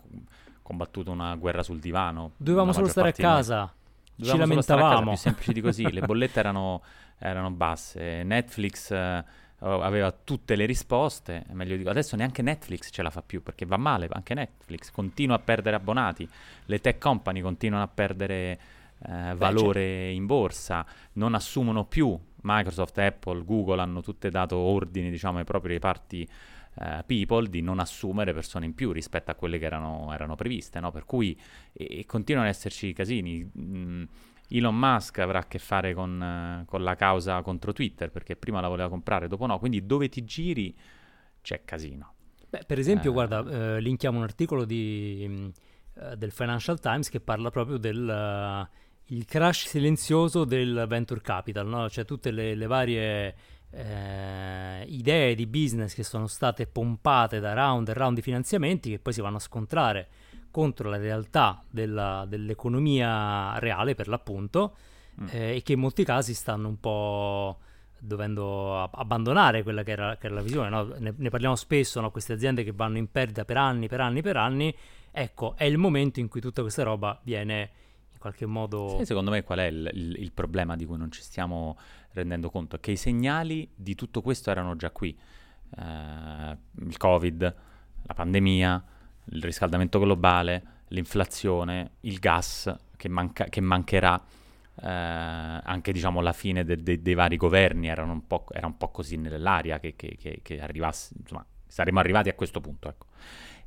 combattuto 0.63 1.13
una 1.13 1.37
guerra 1.37 1.63
sul 1.63 1.79
divano. 1.79 2.33
Dovevamo 2.37 2.73
solo 2.73 2.89
stare 2.89 3.11
a 3.11 3.13
casa, 3.13 3.73
ci 4.21 4.37
lamentavamo. 4.37 5.11
Più 5.11 5.19
semplice 5.19 5.52
di 5.52 5.61
così, 5.61 5.90
le 5.90 6.00
bollette 6.00 6.38
erano, 6.40 6.83
erano 7.19 7.50
basse, 7.50 8.23
Netflix 8.23 8.90
eh, 8.90 9.25
aveva 9.61 10.11
tutte 10.11 10.57
le 10.57 10.64
risposte, 10.64 11.45
meglio 11.52 11.76
dico, 11.76 11.90
adesso 11.90 12.17
neanche 12.17 12.43
Netflix 12.43 12.88
ce 12.90 13.02
la 13.02 13.11
fa 13.11 13.23
più 13.23 13.43
perché 13.43 13.67
va 13.67 13.76
male, 13.76 14.09
anche 14.11 14.35
Netflix 14.35 14.90
continua 14.90 15.37
a 15.37 15.38
perdere 15.38 15.76
abbonati, 15.76 16.29
le 16.67 16.81
tech 16.81 16.99
company 16.99 17.40
continuano 17.40 17.85
a 17.85 17.88
perdere 17.88 18.59
eh, 19.07 19.35
valore 19.35 19.81
Beh, 19.81 20.12
in 20.12 20.26
borsa, 20.26 20.85
non 21.14 21.35
assumono 21.35 21.85
più. 21.85 22.19
Microsoft, 22.43 22.97
Apple, 22.97 23.45
Google 23.45 23.83
hanno 23.83 24.00
tutte 24.00 24.31
dato 24.31 24.57
ordini 24.57 25.11
diciamo, 25.11 25.38
ai 25.38 25.45
propri 25.45 25.75
reparti 25.75 26.26
uh, 26.75 27.05
people 27.07 27.49
di 27.49 27.61
non 27.61 27.79
assumere 27.79 28.33
persone 28.33 28.67
in 28.67 28.75
più 28.75 28.93
rispetto 28.93 29.31
a 29.31 29.35
quelle 29.35 29.59
che 29.59 29.65
erano, 29.65 30.12
erano 30.12 30.35
previste, 30.37 30.81
no? 30.81 30.91
per 30.91 31.05
cui 31.05 31.39
e, 31.73 32.00
e 32.00 32.07
continuano 32.07 32.49
ad 32.49 32.55
esserci 32.55 32.93
casini. 32.93 33.50
Mm, 33.59 34.05
Elon 34.53 34.77
Musk 34.77 35.19
avrà 35.19 35.41
a 35.41 35.47
che 35.47 35.59
fare 35.59 35.95
con, 35.95 36.21
uh, 36.21 36.65
con, 36.65 36.83
la 36.83 36.97
causa 36.97 37.41
contro 37.43 37.73
Twitter 37.73 38.11
perché 38.11 38.37
prima 38.37 38.61
la 38.61 38.69
voleva 38.69 38.89
comprare, 38.89 39.29
dopo 39.29 39.47
no, 39.47 39.59
quindi 39.59 39.87
dove 39.87 40.09
ti 40.09 40.25
giri 40.25 40.77
c'è 41.41 41.65
casino. 41.65 42.15
Beh, 42.49 42.65
per 42.67 42.79
esempio, 42.79 43.11
eh, 43.11 43.12
guarda, 43.12 43.77
eh, 43.77 43.81
linkiamo 43.81 44.19
un 44.19 44.25
articolo 44.25 44.65
di, 44.65 45.53
uh, 45.95 46.15
del 46.17 46.33
Financial 46.33 46.81
Times 46.81 47.09
che 47.09 47.21
parla 47.21 47.50
proprio 47.50 47.77
del 47.77 48.69
il 49.11 49.25
crash 49.25 49.67
silenzioso 49.67 50.45
del 50.45 50.85
venture 50.89 51.21
capital, 51.21 51.67
no? 51.67 51.89
cioè 51.89 52.05
tutte 52.05 52.31
le, 52.31 52.55
le 52.55 52.67
varie 52.67 53.35
eh, 53.73 54.85
idee 54.87 55.35
di 55.35 55.47
business 55.47 55.95
che 55.95 56.03
sono 56.03 56.27
state 56.27 56.67
pompate 56.67 57.41
da 57.41 57.53
round 57.53 57.89
e 57.89 57.95
round 57.95 58.17
di 58.17 58.23
finanziamenti 58.23 58.91
che 58.91 58.99
poi 58.99 59.12
si 59.12 59.21
vanno 59.21 59.37
a 59.37 59.41
scontrare 59.41 60.09
contro 60.50 60.89
la 60.89 60.97
realtà 60.97 61.62
della, 61.71 62.25
dell'economia 62.29 63.59
reale 63.59 63.95
per 63.95 64.09
l'appunto 64.09 64.77
mm. 65.21 65.27
eh, 65.31 65.57
e 65.57 65.62
che 65.62 65.75
in 65.75 65.81
molti 65.81 66.05
casi 66.05 66.35
stanno 66.35 66.69
un 66.69 66.81
po' 66.81 67.59
dovendo 68.00 68.83
abbandonare 68.83 69.62
quella 69.62 69.83
che 69.83 69.93
era, 69.93 70.17
che 70.17 70.27
era 70.27 70.37
la 70.37 70.43
visione. 70.43 70.71
No? 70.71 70.85
Ne, 70.99 71.15
ne, 71.17 71.29
parliamo 71.29 71.55
spesso, 71.55 72.00
no? 72.00 72.11
queste 72.11 72.33
aziende 72.33 72.65
che 72.65 72.73
vanno 72.73 72.97
in 72.97 73.11
perdita 73.11 73.45
per 73.45 73.59
anni, 73.59 73.89
per 73.89 74.00
anni, 74.00 74.23
per 74.23 74.37
anni. 74.37 74.75
Ecco, 75.12 75.55
è 75.57 75.65
il 75.65 75.77
momento 75.77 76.19
in 76.19 76.29
cui 76.29 76.41
tutta 76.41 76.62
questa 76.62 76.83
roba 76.83 77.21
viene 77.23 77.71
qualche 78.21 78.45
modo... 78.45 78.97
Sì, 78.99 79.07
secondo 79.07 79.31
me 79.31 79.43
qual 79.43 79.61
è 79.61 79.65
il, 79.65 79.91
il, 79.95 80.17
il, 80.21 80.33
problema 80.33 80.77
di 80.77 80.85
cui 80.85 80.99
non 80.99 81.11
ci 81.11 81.23
stiamo 81.23 81.79
rendendo 82.12 82.50
conto? 82.50 82.79
Che 82.79 82.91
i 82.91 82.97
segnali 82.97 83.69
di 83.75 83.95
tutto 83.95 84.21
questo 84.21 84.50
erano 84.50 84.77
già 84.77 84.91
qui. 84.91 85.19
Eh, 85.77 86.59
il 86.81 86.97
Covid, 86.99 87.55
la 88.03 88.15
pandemia, 88.15 88.85
il 89.31 89.43
riscaldamento 89.43 89.99
globale, 89.99 90.62
l'inflazione, 90.89 91.93
il 92.00 92.19
gas 92.19 92.73
che, 92.97 93.09
manca, 93.09 93.45
che 93.45 93.62
mancherà, 93.62 94.23
eh, 94.83 94.87
anche 94.87 95.91
diciamo 95.91 96.21
la 96.21 96.35
fine 96.35 96.62
de, 96.62 96.77
de, 96.77 97.00
dei 97.00 97.15
vari 97.15 97.39
governi 97.39 97.89
era 97.89 98.03
un 98.03 98.27
po', 98.27 98.45
era 98.53 98.67
un 98.67 98.77
po 98.77 98.91
così 98.91 99.17
nell'aria 99.17 99.81
che, 99.81 99.95
che, 99.97 100.41
che, 100.43 100.61
arrivasse, 100.61 101.15
insomma, 101.19 101.45
saremmo 101.67 102.00
arrivati 102.00 102.29
a 102.29 102.35
questo 102.35 102.61
punto, 102.61 102.89
ecco. 102.91 103.07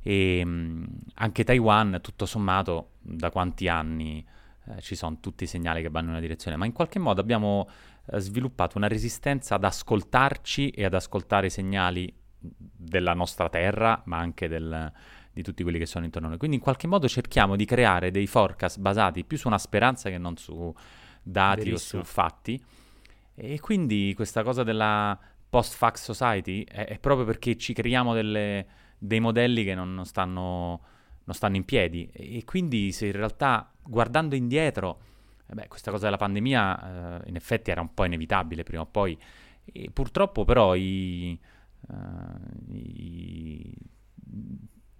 E 0.00 0.44
mh, 0.44 0.86
anche 1.14 1.42
Taiwan, 1.42 1.98
tutto 2.00 2.24
sommato, 2.24 2.90
da 3.00 3.30
quanti 3.30 3.66
anni 3.66 4.24
eh, 4.66 4.80
ci 4.80 4.94
sono 4.94 5.18
tutti 5.20 5.44
i 5.44 5.46
segnali 5.46 5.82
che 5.82 5.90
vanno 5.90 6.06
in 6.06 6.12
una 6.12 6.20
direzione, 6.20 6.56
ma 6.56 6.64
in 6.64 6.72
qualche 6.72 6.98
modo 6.98 7.20
abbiamo 7.20 7.68
eh, 8.06 8.18
sviluppato 8.18 8.78
una 8.78 8.88
resistenza 8.88 9.56
ad 9.56 9.64
ascoltarci 9.64 10.70
e 10.70 10.84
ad 10.84 10.94
ascoltare 10.94 11.46
i 11.46 11.50
segnali 11.50 12.12
della 12.38 13.14
nostra 13.14 13.48
terra, 13.48 14.02
ma 14.06 14.18
anche 14.18 14.48
del, 14.48 14.92
di 15.32 15.42
tutti 15.42 15.62
quelli 15.62 15.78
che 15.78 15.86
sono 15.86 16.04
intorno 16.04 16.26
a 16.26 16.30
noi. 16.30 16.38
Quindi 16.38 16.56
in 16.56 16.62
qualche 16.62 16.86
modo 16.86 17.08
cerchiamo 17.08 17.56
di 17.56 17.64
creare 17.64 18.10
dei 18.10 18.26
forecast 18.26 18.78
basati 18.78 19.24
più 19.24 19.36
su 19.36 19.48
una 19.48 19.58
speranza 19.58 20.08
che 20.08 20.18
non 20.18 20.36
su 20.36 20.72
dati 21.22 21.64
Verissimo. 21.64 22.02
o 22.02 22.04
su 22.04 22.10
fatti. 22.10 22.64
E 23.34 23.60
quindi 23.60 24.12
questa 24.14 24.42
cosa 24.42 24.62
della 24.62 25.18
post-fact 25.48 25.98
society 25.98 26.64
è, 26.64 26.86
è 26.86 26.98
proprio 26.98 27.26
perché 27.26 27.56
ci 27.56 27.72
creiamo 27.72 28.14
delle, 28.14 28.66
dei 28.98 29.20
modelli 29.20 29.64
che 29.64 29.74
non, 29.74 29.94
non 29.94 30.04
stanno 30.04 30.80
non 31.24 31.34
stanno 31.34 31.56
in 31.56 31.64
piedi. 31.64 32.08
E 32.12 32.44
quindi 32.44 32.92
se 32.92 33.06
in 33.06 33.12
realtà 33.12 33.70
guardando 33.82 34.34
indietro, 34.34 35.00
eh 35.46 35.54
beh, 35.54 35.68
questa 35.68 35.90
cosa 35.90 36.04
della 36.04 36.16
pandemia 36.16 37.22
eh, 37.22 37.28
in 37.28 37.36
effetti 37.36 37.70
era 37.70 37.80
un 37.80 37.92
po' 37.92 38.04
inevitabile 38.04 38.62
prima 38.62 38.82
o 38.82 38.86
poi. 38.86 39.18
E 39.64 39.90
purtroppo 39.92 40.44
però 40.44 40.74
i, 40.74 41.38
uh, 41.88 42.72
i, 42.72 43.74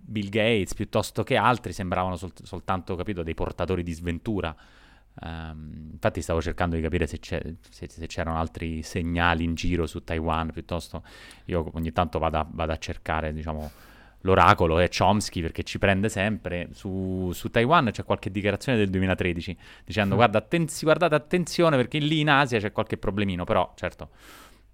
Bill 0.07 0.29
Gates 0.29 0.75
piuttosto 0.75 1.23
che 1.23 1.37
altri 1.37 1.73
sembravano 1.73 2.17
sol- 2.17 2.33
soltanto 2.43 2.95
capito, 2.95 3.23
dei 3.23 3.35
portatori 3.35 3.83
di 3.83 3.93
sventura. 3.93 4.55
Um, 5.17 5.91
infatti 5.93 6.21
stavo 6.23 6.43
cercando 6.43 6.75
di 6.75 6.83
capire 6.83 7.07
se, 7.07 7.21
se, 7.23 7.57
se, 7.71 8.07
c'erano 8.09 8.37
altri 8.37 8.83
segnali 8.83 9.45
in 9.45 9.55
giro 9.55 9.87
su 9.87 10.03
Taiwan, 10.03 10.51
piuttosto 10.51 11.05
io 11.45 11.71
ogni 11.75 11.93
tanto 11.93 12.19
vado 12.19 12.39
a, 12.39 12.47
vado 12.51 12.73
a 12.73 12.79
cercare, 12.79 13.33
diciamo, 13.33 13.71
l'oracolo 14.25 14.79
è 14.79 14.89
Chomsky 14.89 15.41
perché 15.41 15.63
ci 15.63 15.79
prende 15.79 16.09
sempre. 16.09 16.69
Su, 16.73 17.31
su 17.33 17.51
Taiwan 17.51 17.91
c'è 17.91 18.05
qualche 18.05 18.31
dichiarazione 18.31 18.77
del 18.79 18.91
2013 18.91 19.57
dicendo 19.85 20.15
mm. 20.15 20.17
guarda, 20.17 20.39
attenzi- 20.39 20.85
guardate 20.85 21.15
attenzione 21.15 21.77
perché 21.77 21.99
lì 21.99 22.21
in 22.21 22.29
Asia 22.29 22.59
c'è 22.59 22.73
qualche 22.73 22.97
problemino, 22.97 23.45
però 23.45 23.73
certo 23.77 24.11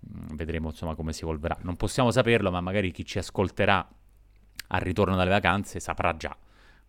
mm, 0.07 0.35
vedremo 0.37 0.69
insomma 0.69 0.95
come 0.95 1.13
si 1.13 1.23
evolverà. 1.23 1.57
Non 1.63 1.77
possiamo 1.77 2.11
saperlo, 2.11 2.51
ma 2.51 2.61
magari 2.61 2.91
chi 2.91 3.05
ci 3.05 3.19
ascolterà 3.19 3.87
al 4.69 4.81
ritorno 4.81 5.17
dalle 5.17 5.31
vacanze 5.31 5.81
saprà 5.81 6.17
già. 6.17 6.37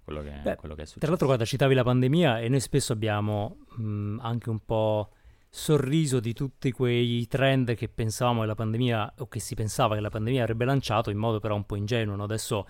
Quello 0.04 0.24
che, 0.24 0.32
Beh, 0.42 0.56
quello 0.56 0.74
che 0.74 0.82
è 0.82 0.86
successo. 0.86 1.00
Tra 1.00 1.10
l'altro, 1.10 1.28
guarda, 1.28 1.46
citavi 1.46 1.74
la 1.74 1.84
pandemia 1.84 2.40
e 2.40 2.50
noi 2.50 2.60
spesso 2.60 2.92
abbiamo 2.92 3.58
mh, 3.76 4.20
anche 4.22 4.50
un 4.50 4.60
po' 4.66 5.12
sorriso 5.54 6.22
di 6.22 6.32
tutti 6.32 6.72
quei 6.72 7.28
trend 7.28 7.76
che 7.76 7.90
pensavamo 7.90 8.40
che 8.40 8.48
la 8.48 8.56
pandemia, 8.56 9.14
o 9.18 9.28
che 9.28 9.42
si 9.42 9.54
pensava 9.54 9.96
che 9.96 10.02
la 10.02 10.10
pandemia 10.10 10.44
avrebbe 10.44 10.64
lanciato 10.64 11.10
in 11.10 11.18
modo 11.18 11.42
però 11.42 11.56
un 11.56 11.66
po' 11.66 11.76
ingenuo. 11.76 12.16
No? 12.16 12.24
Adesso 12.24 12.66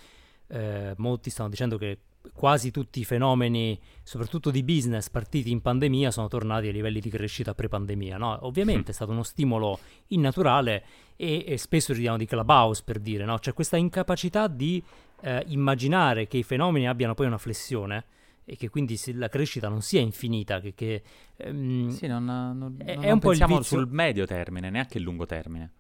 eh, 0.47 0.95
molti 0.97 1.29
stanno 1.29 1.49
dicendo 1.49 1.77
che 1.77 1.99
quasi 2.33 2.71
tutti 2.71 2.99
i 2.99 3.05
fenomeni, 3.05 3.79
soprattutto 4.01 4.49
di 4.49 4.63
business, 4.63 5.09
partiti 5.09 5.51
in 5.51 5.61
pandemia, 5.61 6.09
sono 6.09 6.27
tornati 6.27 6.67
ai 6.67 6.73
livelli 6.73 6.99
di 6.99 7.11
crescita 7.11 7.53
pre-pandemia. 7.53 8.17
No? 8.17 8.39
Ovviamente 8.47 8.89
è 8.91 8.93
stato 8.95 9.11
uno 9.11 9.23
stimolo 9.23 9.77
innaturale 10.07 10.83
e, 11.15 11.43
e 11.47 11.57
spesso 11.59 11.93
ridiamo 11.93 12.17
di 12.17 12.25
clubhouse 12.25 12.81
per 12.83 12.97
dire, 12.99 13.25
no? 13.25 13.37
c'è 13.37 13.53
questa 13.53 13.77
incapacità 13.77 14.47
di 14.47 14.83
eh, 15.21 15.43
immaginare 15.49 16.25
che 16.25 16.37
i 16.37 16.43
fenomeni 16.43 16.87
abbiano 16.87 17.13
poi 17.13 17.27
una 17.27 17.37
flessione 17.37 18.05
e 18.43 18.55
che 18.55 18.69
quindi 18.69 18.99
la 19.13 19.29
crescita 19.29 19.69
non 19.69 19.81
sia 19.81 20.01
infinita, 20.01 20.59
che, 20.59 20.73
che 20.73 21.03
um, 21.45 21.89
sì, 21.89 22.07
non, 22.07 22.25
non, 22.25 22.75
è, 22.83 22.95
non, 22.95 23.03
è 23.03 23.11
un 23.11 23.19
po' 23.19 23.31
il 23.31 23.45
vizio... 23.45 23.61
sul 23.61 23.87
medio 23.89 24.25
termine, 24.25 24.69
neanche 24.69 24.97
il 24.97 25.03
lungo 25.03 25.25
termine. 25.25 25.71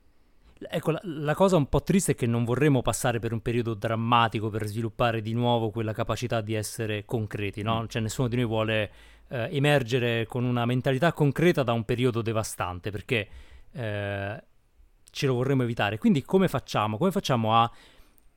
Ecco, 0.69 0.91
la, 0.91 1.01
la, 1.03 1.33
cosa 1.33 1.55
un 1.55 1.67
po' 1.67 1.81
triste 1.81 2.11
è 2.11 2.15
che 2.15 2.27
non 2.27 2.43
vorremmo 2.43 2.83
passare 2.83 3.17
per 3.17 3.33
un 3.33 3.41
periodo 3.41 3.73
drammatico 3.73 4.49
per 4.49 4.67
sviluppare 4.67 5.21
di 5.21 5.33
nuovo 5.33 5.71
quella 5.71 5.91
capacità 5.91 6.41
di 6.41 6.53
essere 6.53 7.03
concreti, 7.03 7.63
no? 7.63 7.81
Mm. 7.81 7.85
Cioè 7.87 8.01
nessuno 8.01 8.27
di 8.27 8.35
noi 8.35 8.45
vuole 8.45 8.91
eh, 9.29 9.49
emergere 9.51 10.27
con 10.27 10.43
una 10.43 10.65
mentalità 10.65 11.13
concreta 11.13 11.63
da 11.63 11.73
un 11.73 11.83
periodo 11.83 12.21
devastante, 12.21 12.91
perché 12.91 13.27
eh, 13.71 14.43
ce 15.09 15.25
lo 15.25 15.33
vorremmo 15.33 15.63
evitare. 15.63 15.97
Quindi 15.97 16.21
come 16.21 16.47
facciamo? 16.47 16.97
Come 16.97 17.11
facciamo 17.11 17.55
a 17.55 17.71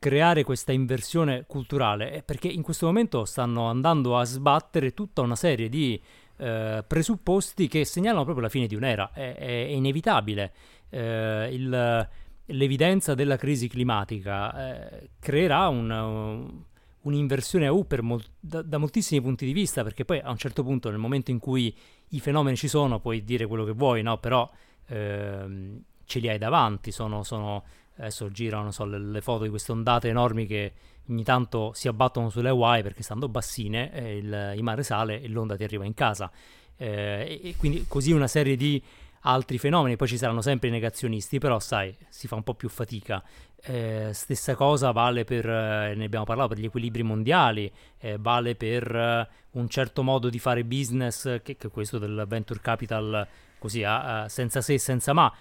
creare 0.04 0.44
questa 0.44 0.70
inversione 0.70 1.46
culturale? 1.46 2.10
È 2.10 2.22
perché 2.22 2.46
in 2.46 2.60
questo 2.60 2.84
momento 2.84 3.24
stanno 3.24 3.70
andando 3.70 4.18
a 4.18 4.24
sbattere 4.24 4.92
tutta 4.92 5.22
una 5.22 5.34
serie 5.34 5.70
di 5.70 5.98
eh, 6.36 6.84
presupposti 6.86 7.68
che 7.68 7.86
segnalano 7.86 8.24
proprio 8.24 8.44
la 8.44 8.50
fine 8.50 8.66
di 8.66 8.74
un'era. 8.74 9.12
È, 9.14 9.34
è, 9.34 9.50
inevitabile. 9.50 10.52
Eh, 10.90 11.48
il, 11.54 12.08
l'evidenza 12.44 13.14
della 13.14 13.38
crisi 13.38 13.66
climatica 13.66 14.98
eh, 14.98 15.08
creerà 15.18 15.68
un, 15.68 16.62
un'inversione 17.00 17.66
a 17.66 17.72
U 17.72 17.86
mol- 18.02 18.22
da, 18.38 18.60
da, 18.60 18.76
moltissimi 18.76 19.22
punti 19.22 19.46
di 19.46 19.54
vista, 19.54 19.82
perché 19.82 20.04
poi 20.04 20.20
a 20.20 20.28
un 20.28 20.36
certo 20.36 20.62
punto, 20.62 20.90
nel 20.90 20.98
momento 20.98 21.30
in 21.30 21.38
cui 21.38 21.74
i 22.10 22.20
fenomeni 22.20 22.58
ci 22.58 22.68
sono, 22.68 23.00
puoi 23.00 23.24
dire 23.24 23.46
quello 23.46 23.64
che 23.64 23.72
vuoi, 23.72 24.02
no? 24.02 24.18
però 24.18 24.50
ehm, 24.88 25.80
ce 26.04 26.18
li 26.18 26.28
hai 26.28 26.36
davanti, 26.36 26.92
sono, 26.92 27.22
sono 27.22 27.64
adesso 27.96 28.30
girano 28.30 28.70
so, 28.70 28.84
le, 28.84 28.98
le, 28.98 29.20
foto 29.20 29.44
di 29.44 29.50
queste 29.50 29.72
ondate 29.72 30.08
enormi 30.08 30.46
che 30.46 30.72
ogni 31.08 31.22
tanto 31.22 31.72
si 31.74 31.88
abbattono 31.88 32.30
sulle 32.30 32.48
Hawaii 32.48 32.82
perché 32.82 33.02
stando 33.02 33.28
bassine 33.28 33.92
eh, 33.92 34.16
il, 34.16 34.52
il, 34.56 34.62
mare 34.62 34.82
sale 34.82 35.20
e 35.20 35.28
l'onda 35.28 35.56
ti 35.56 35.64
arriva 35.64 35.84
in 35.84 35.94
casa. 35.94 36.30
Eh, 36.76 37.40
e, 37.42 37.48
e, 37.50 37.56
quindi 37.56 37.84
così 37.86 38.12
una 38.12 38.26
serie 38.26 38.56
di 38.56 38.82
altri 39.26 39.58
fenomeni. 39.58 39.96
Poi 39.96 40.08
ci 40.08 40.16
saranno 40.16 40.40
sempre 40.40 40.68
i 40.68 40.70
negazionisti 40.70 41.38
però 41.38 41.58
sai 41.58 41.94
si 42.08 42.26
fa 42.26 42.34
un 42.36 42.42
po' 42.42 42.54
più 42.54 42.68
fatica. 42.68 43.22
Eh, 43.66 44.10
stessa 44.12 44.54
cosa 44.54 44.90
vale 44.90 45.24
per 45.24 45.48
eh, 45.48 45.94
ne 45.94 46.04
abbiamo 46.04 46.24
parlato 46.24 46.50
per 46.50 46.58
gli 46.58 46.66
equilibri 46.66 47.02
mondiali 47.02 47.72
eh, 47.98 48.18
vale 48.20 48.56
per 48.56 48.94
eh, 48.94 49.28
un 49.52 49.68
certo 49.70 50.02
modo 50.02 50.28
di 50.28 50.38
fare 50.38 50.64
business 50.64 51.40
che, 51.42 51.56
che 51.56 51.68
questo 51.68 51.98
del 51.98 52.24
venture 52.28 52.60
capital 52.60 53.26
così 53.58 53.82
senza 54.26 54.60
se 54.60 54.74
e 54.74 54.78
senza 54.78 55.14
ma 55.14 55.32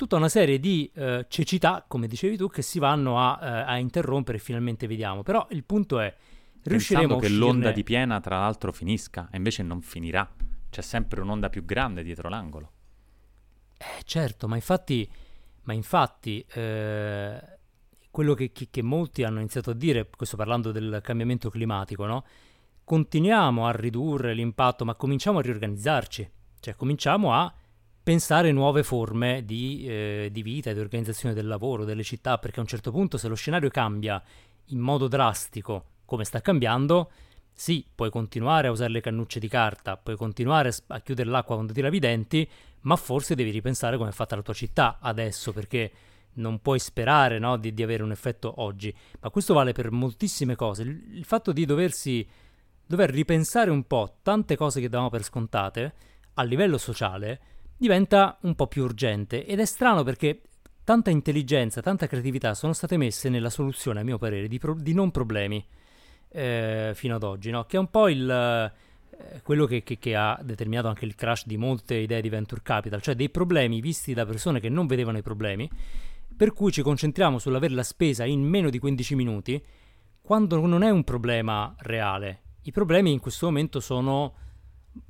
tutta 0.00 0.16
una 0.16 0.30
serie 0.30 0.58
di 0.58 0.90
eh, 0.94 1.26
cecità, 1.28 1.84
come 1.86 2.06
dicevi 2.06 2.38
tu, 2.38 2.48
che 2.48 2.62
si 2.62 2.78
vanno 2.78 3.18
a, 3.18 3.38
eh, 3.42 3.48
a, 3.70 3.76
interrompere 3.76 4.38
e 4.38 4.40
finalmente 4.40 4.86
vediamo. 4.86 5.22
Però 5.22 5.46
il 5.50 5.62
punto 5.62 6.00
è, 6.00 6.14
riusciremo 6.62 7.18
Pensando 7.18 7.26
a 7.26 7.28
che 7.28 7.52
l'onda 7.52 7.70
di 7.70 7.82
piena, 7.82 8.18
tra 8.18 8.38
l'altro, 8.38 8.72
finisca, 8.72 9.28
e 9.30 9.36
invece 9.36 9.62
non 9.62 9.82
finirà. 9.82 10.26
C'è 10.70 10.80
sempre 10.80 11.20
un'onda 11.20 11.50
più 11.50 11.66
grande 11.66 12.02
dietro 12.02 12.30
l'angolo. 12.30 12.72
Eh, 13.76 14.02
certo, 14.04 14.48
ma 14.48 14.54
infatti, 14.54 15.06
ma 15.64 15.74
infatti 15.74 16.42
eh, 16.54 17.40
quello 18.10 18.32
che, 18.32 18.52
che, 18.52 18.68
che, 18.70 18.82
molti 18.82 19.22
hanno 19.22 19.40
iniziato 19.40 19.72
a 19.72 19.74
dire, 19.74 20.08
questo 20.08 20.38
parlando 20.38 20.72
del 20.72 21.00
cambiamento 21.02 21.50
climatico, 21.50 22.06
no? 22.06 22.24
Continuiamo 22.84 23.66
a 23.66 23.70
ridurre 23.72 24.32
l'impatto, 24.32 24.86
ma 24.86 24.94
cominciamo 24.94 25.40
a 25.40 25.42
riorganizzarci. 25.42 26.30
Cioè, 26.58 26.74
cominciamo 26.74 27.34
a 27.34 27.52
pensare 28.02 28.52
nuove 28.52 28.82
forme 28.82 29.44
di, 29.44 29.84
eh, 29.86 30.28
di 30.32 30.42
vita, 30.42 30.72
di 30.72 30.78
organizzazione 30.78 31.34
del 31.34 31.46
lavoro, 31.46 31.84
delle 31.84 32.02
città, 32.02 32.38
perché 32.38 32.58
a 32.58 32.62
un 32.62 32.68
certo 32.68 32.90
punto 32.90 33.18
se 33.18 33.28
lo 33.28 33.34
scenario 33.34 33.68
cambia 33.68 34.22
in 34.66 34.78
modo 34.78 35.08
drastico, 35.08 35.84
come 36.04 36.24
sta 36.24 36.40
cambiando, 36.40 37.10
sì, 37.52 37.86
puoi 37.94 38.10
continuare 38.10 38.68
a 38.68 38.70
usare 38.70 38.90
le 38.90 39.00
cannucce 39.00 39.38
di 39.38 39.48
carta, 39.48 39.96
puoi 39.96 40.16
continuare 40.16 40.72
a 40.88 41.00
chiudere 41.00 41.28
l'acqua 41.28 41.56
quando 41.56 41.72
ti 41.72 41.80
lavi 41.82 41.96
i 41.98 42.00
denti, 42.00 42.48
ma 42.82 42.96
forse 42.96 43.34
devi 43.34 43.50
ripensare 43.50 43.96
come 43.96 44.08
è 44.08 44.12
fatta 44.12 44.36
la 44.36 44.42
tua 44.42 44.54
città 44.54 44.98
adesso, 45.00 45.52
perché 45.52 45.92
non 46.34 46.60
puoi 46.60 46.78
sperare 46.78 47.38
no, 47.38 47.56
di, 47.58 47.74
di, 47.74 47.82
avere 47.82 48.02
un 48.02 48.12
effetto 48.12 48.62
oggi. 48.62 48.94
Ma 49.20 49.30
questo 49.30 49.52
vale 49.52 49.72
per 49.72 49.90
moltissime 49.90 50.56
cose. 50.56 50.82
Il, 50.82 51.16
il 51.16 51.24
fatto 51.24 51.52
di 51.52 51.66
doversi 51.66 52.26
dover 52.86 53.10
ripensare 53.10 53.70
un 53.70 53.86
po' 53.86 54.16
tante 54.22 54.56
cose 54.56 54.80
che 54.80 54.88
davamo 54.88 55.10
per 55.10 55.22
scontate 55.22 55.94
a 56.34 56.42
livello 56.42 56.78
sociale 56.78 57.40
diventa 57.80 58.36
un 58.42 58.54
po' 58.54 58.66
più 58.66 58.82
urgente 58.82 59.46
ed 59.46 59.58
è 59.58 59.64
strano 59.64 60.02
perché 60.02 60.42
tanta 60.84 61.08
intelligenza, 61.08 61.80
tanta 61.80 62.06
creatività 62.06 62.52
sono 62.52 62.74
state 62.74 62.98
messe 62.98 63.30
nella 63.30 63.48
soluzione, 63.48 64.00
a 64.00 64.02
mio 64.02 64.18
parere, 64.18 64.48
di, 64.48 64.58
pro- 64.58 64.76
di 64.78 64.92
non 64.92 65.10
problemi 65.10 65.64
eh, 66.28 66.92
fino 66.94 67.14
ad 67.14 67.22
oggi, 67.22 67.48
no? 67.48 67.64
che 67.64 67.78
è 67.78 67.80
un 67.80 67.88
po' 67.88 68.08
il, 68.08 68.28
eh, 68.28 69.40
quello 69.42 69.64
che, 69.64 69.82
che, 69.82 69.98
che, 69.98 70.14
ha 70.14 70.38
determinato 70.42 70.88
anche 70.88 71.06
il 71.06 71.14
crash 71.14 71.46
di 71.46 71.56
molte 71.56 71.94
idee 71.94 72.20
di 72.20 72.28
venture 72.28 72.60
capital, 72.62 73.00
cioè 73.00 73.14
dei 73.14 73.30
problemi 73.30 73.80
visti 73.80 74.12
da 74.12 74.26
persone 74.26 74.60
che 74.60 74.68
non 74.68 74.86
vedevano 74.86 75.16
i 75.16 75.22
problemi, 75.22 75.66
per 76.36 76.52
cui 76.52 76.72
ci 76.72 76.82
concentriamo 76.82 77.38
sull'avere 77.38 77.72
la 77.72 77.82
spesa 77.82 78.26
in 78.26 78.42
meno 78.42 78.68
di 78.68 78.78
15 78.78 79.14
minuti, 79.14 79.64
quando 80.20 80.66
non 80.66 80.82
è 80.82 80.90
un 80.90 81.02
problema 81.02 81.74
reale. 81.78 82.42
I 82.64 82.72
problemi 82.72 83.10
in 83.10 83.20
questo 83.20 83.46
momento 83.46 83.80
sono 83.80 84.34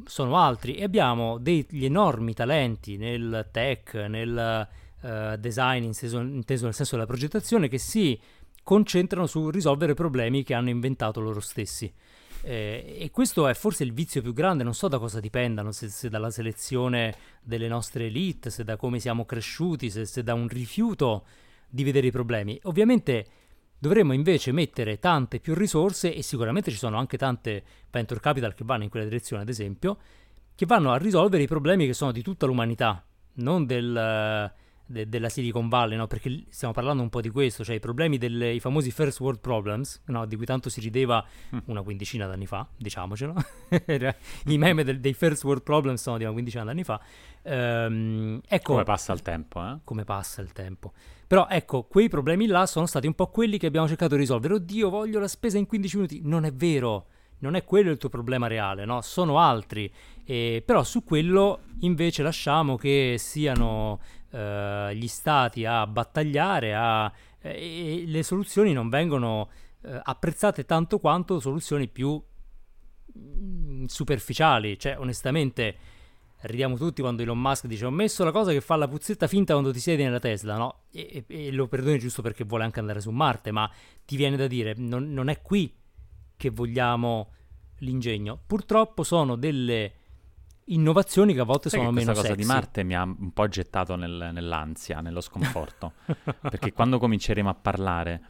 sono 0.05 0.37
altri 0.37 0.75
e 0.75 0.85
abbiamo 0.85 1.39
degli 1.39 1.85
enormi 1.85 2.35
talenti 2.35 2.97
nel 2.97 3.49
tech, 3.51 3.95
nel 3.95 4.69
uh, 5.01 5.37
design 5.37 5.85
inteso, 5.85 6.21
inteso 6.21 6.65
nel 6.65 6.75
senso 6.75 6.97
della 6.97 7.07
progettazione 7.07 7.69
che 7.69 7.79
si 7.79 8.19
concentrano 8.63 9.27
su 9.27 9.51
risolvere 9.51 9.95
problemi 9.95 10.43
che 10.43 10.55
hanno 10.55 10.69
inventato 10.69 11.21
loro 11.21 11.41
stessi. 11.41 11.93
Eh, 12.43 12.97
e 12.99 13.11
questo 13.11 13.49
è 13.49 13.55
forse 13.55 13.85
il 13.85 13.93
vizio 13.93 14.23
più 14.23 14.33
grande, 14.33 14.65
non 14.65 14.75
so 14.75 14.89
da 14.89 14.99
cosa 14.99 15.21
dipendano, 15.21 15.73
se, 15.73 15.89
se 15.89 16.09
dalla 16.09 16.31
selezione 16.31 17.15
delle 17.43 17.69
nostre 17.69 18.07
elite, 18.07 18.51
se 18.51 18.65
da 18.65 18.77
come 18.77 18.99
siamo 18.99 19.25
cresciuti, 19.25 19.91
se, 19.91 20.07
se 20.07 20.23
da 20.23 20.35
un 20.35 20.49
rifiuto 20.49 21.25
di 21.69 21.85
vedere 21.85 22.09
i 22.09 22.11
problemi. 22.11 22.59
Ovviamente 22.65 23.27
Dovremmo 23.83 24.13
invece 24.13 24.53
mettere 24.53 24.99
tante 24.99 25.41
più 25.41 25.55
risorse 25.55 26.15
e 26.15 26.23
sicuramente 26.23 26.71
ci 26.71 26.77
sono 26.77 26.99
anche 26.99 27.17
tante 27.17 27.65
venture 27.91 28.21
capital 28.21 28.53
che 28.53 28.63
vanno 28.63 28.83
in 28.83 28.91
quella 28.91 29.07
direzione, 29.07 29.41
ad 29.41 29.49
esempio, 29.49 29.97
che 30.55 30.67
vanno 30.67 30.93
a 30.93 30.99
risolvere 30.99 31.45
i 31.45 31.47
problemi 31.47 31.87
che 31.87 31.95
sono 31.95 32.13
di 32.13 32.21
tutta 32.21 32.45
l'umanità, 32.45 33.03
non 33.37 33.65
del, 33.65 34.53
de, 34.85 35.09
della 35.09 35.31
Silicon 35.31 35.71
Valley, 35.71 35.97
no? 35.97 36.07
perché 36.07 36.45
stiamo 36.51 36.75
parlando 36.75 37.03
un 37.03 37.09
po' 37.09 37.23
di 37.23 37.31
questo, 37.31 37.65
cioè 37.65 37.77
i 37.77 37.81
problemi 37.81 38.19
dei 38.19 38.61
famosi 38.61 38.91
first 38.91 39.19
world 39.21 39.41
problems, 39.41 40.03
no? 40.09 40.27
di 40.27 40.37
cui 40.37 40.45
tanto 40.45 40.69
si 40.69 40.81
rideva 40.81 41.25
mm. 41.55 41.59
una 41.65 41.81
quindicina 41.81 42.27
d'anni 42.27 42.47
fa, 42.47 42.69
diciamocelo, 42.77 43.35
i 44.47 44.59
meme 44.59 44.85
del, 44.85 45.01
dei 45.01 45.15
first 45.15 45.43
world 45.45 45.63
problems 45.63 46.03
sono 46.03 46.19
di 46.19 46.25
una 46.25 46.33
quindicina 46.33 46.65
d'anni 46.65 46.85
fa. 46.85 47.01
Ehm, 47.45 48.43
ecco, 48.47 48.73
come 48.73 48.85
passa 48.85 49.15
il 49.15 49.23
tempo, 49.23 49.65
eh? 49.65 49.79
Come 49.85 50.05
passa 50.05 50.43
il 50.43 50.53
tempo. 50.53 50.93
Però 51.31 51.47
ecco, 51.49 51.85
quei 51.85 52.09
problemi 52.09 52.47
là 52.49 52.67
sono 52.67 52.87
stati 52.87 53.07
un 53.07 53.15
po' 53.15 53.29
quelli 53.29 53.57
che 53.57 53.67
abbiamo 53.69 53.87
cercato 53.87 54.15
di 54.15 54.23
risolvere. 54.23 54.55
Oddio, 54.55 54.91
voglio 54.91 55.21
la 55.21 55.29
spesa 55.29 55.59
in 55.59 55.67
15 55.67 55.95
minuti. 55.95 56.21
Non 56.25 56.45
è 56.45 56.53
vero, 56.53 57.07
non 57.39 57.55
è 57.55 57.63
quello 57.63 57.93
il 57.93 57.99
tuo 57.99 58.09
problema 58.09 58.49
reale, 58.49 58.85
no? 58.85 59.01
Sono 59.01 59.39
altri. 59.39 59.89
Eh, 60.25 60.61
però 60.67 60.83
su 60.83 61.05
quello 61.05 61.61
invece 61.83 62.25
lasciamo 62.25 62.75
che 62.75 63.15
siano 63.17 64.01
eh, 64.33 64.91
gli 64.97 65.07
stati 65.07 65.65
a 65.65 65.87
battagliare 65.87 66.75
a, 66.75 67.13
eh, 67.39 68.01
e 68.01 68.05
le 68.09 68.25
soluzioni 68.25 68.73
non 68.73 68.89
vengono 68.89 69.51
eh, 69.83 70.01
apprezzate 70.03 70.65
tanto 70.65 70.99
quanto 70.99 71.39
soluzioni 71.39 71.87
più 71.87 72.21
mm, 73.17 73.85
superficiali. 73.85 74.77
Cioè, 74.77 74.99
onestamente 74.99 75.77
ridiamo 76.43 76.77
tutti 76.77 77.01
quando 77.03 77.23
Elon 77.23 77.39
Musk 77.41 77.67
dice 77.67 77.85
ho 77.85 77.91
messo 77.91 78.25
la 78.25 78.31
cosa 78.31 78.53
che 78.53 78.61
fa 78.61 78.77
la 78.77 78.89
puzzetta 78.89 79.27
finta 79.27 79.53
quando 79.53 79.73
ti 79.73 79.81
siedi 79.81 80.03
nella 80.03 80.19
Tesla, 80.19 80.57
no? 80.57 80.83
E, 80.91 81.25
e, 81.27 81.47
e 81.47 81.53
lo 81.53 81.69
perdoni 81.69 81.99
giusto 81.99 82.23
perché 82.23 82.45
vuole 82.45 82.65
anche 82.65 82.81
andare 82.81 83.01
su 83.01 83.11
Marte, 83.11 83.51
ma 83.51 83.71
ti 84.05 84.17
viene 84.17 84.37
da 84.37 84.47
dire 84.47 84.75
non, 84.77 85.13
non 85.13 85.29
è 85.29 85.41
qui 85.43 85.75
che 86.37 86.51
vogliamo 86.51 87.33
l'ingegno. 87.79 88.41
Purtroppo 88.47 89.03
sono 89.03 89.37
delle 89.37 89.95
innovazioni 90.67 91.35
che 91.35 91.41
a 91.41 91.45
volte 91.45 91.69
Sai 91.69 91.81
sono 91.81 91.91
meno 91.91 92.15
sexy. 92.15 92.21
Questa 92.21 92.37
cosa 92.37 92.49
di 92.49 92.61
Marte 92.61 92.83
mi 92.85 92.95
ha 92.95 93.03
un 93.03 93.33
po' 93.33 93.49
gettato 93.49 93.97
nel, 93.97 94.31
nell'ansia, 94.33 95.01
nello 95.01 95.21
sconforto, 95.21 95.93
perché 96.41 96.73
quando 96.73 96.99
cominceremo 96.99 97.49
a 97.49 97.55
parlare 97.55 98.23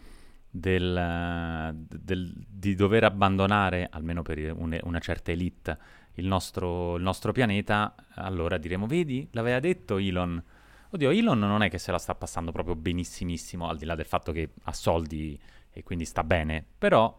del, 0.51 1.87
del, 1.89 2.33
di 2.49 2.75
dover 2.75 3.05
abbandonare, 3.05 3.89
almeno 3.91 4.23
per 4.23 4.53
una 4.57 4.99
certa 4.99 5.31
elite, 5.31 5.79
il 6.15 6.27
nostro, 6.27 6.97
il 6.97 7.03
nostro 7.03 7.33
pianeta, 7.33 7.95
allora 8.15 8.59
diremo, 8.59 8.87
vedi, 8.87 9.29
l'aveva 9.33 9.61
detto 9.61 9.99
Elon. 9.99 10.43
Oddio, 10.91 11.11
Elon 11.11 11.39
non 11.39 11.63
è 11.63 11.71
che 11.71 11.79
se 11.79 11.93
la 11.93 11.99
sta 11.99 12.15
passando 12.15 12.53
proprio 12.53 12.75
benissimissimo, 12.75 13.69
al 13.69 13.79
di 13.79 13.85
là 13.85 13.95
del 13.95 14.07
fatto 14.07 14.33
che 14.33 14.51
ha 14.65 14.73
soldi 14.73 15.39
e 15.71 15.83
quindi 15.83 16.05
sta 16.05 16.25
bene, 16.25 16.65
però 16.79 17.17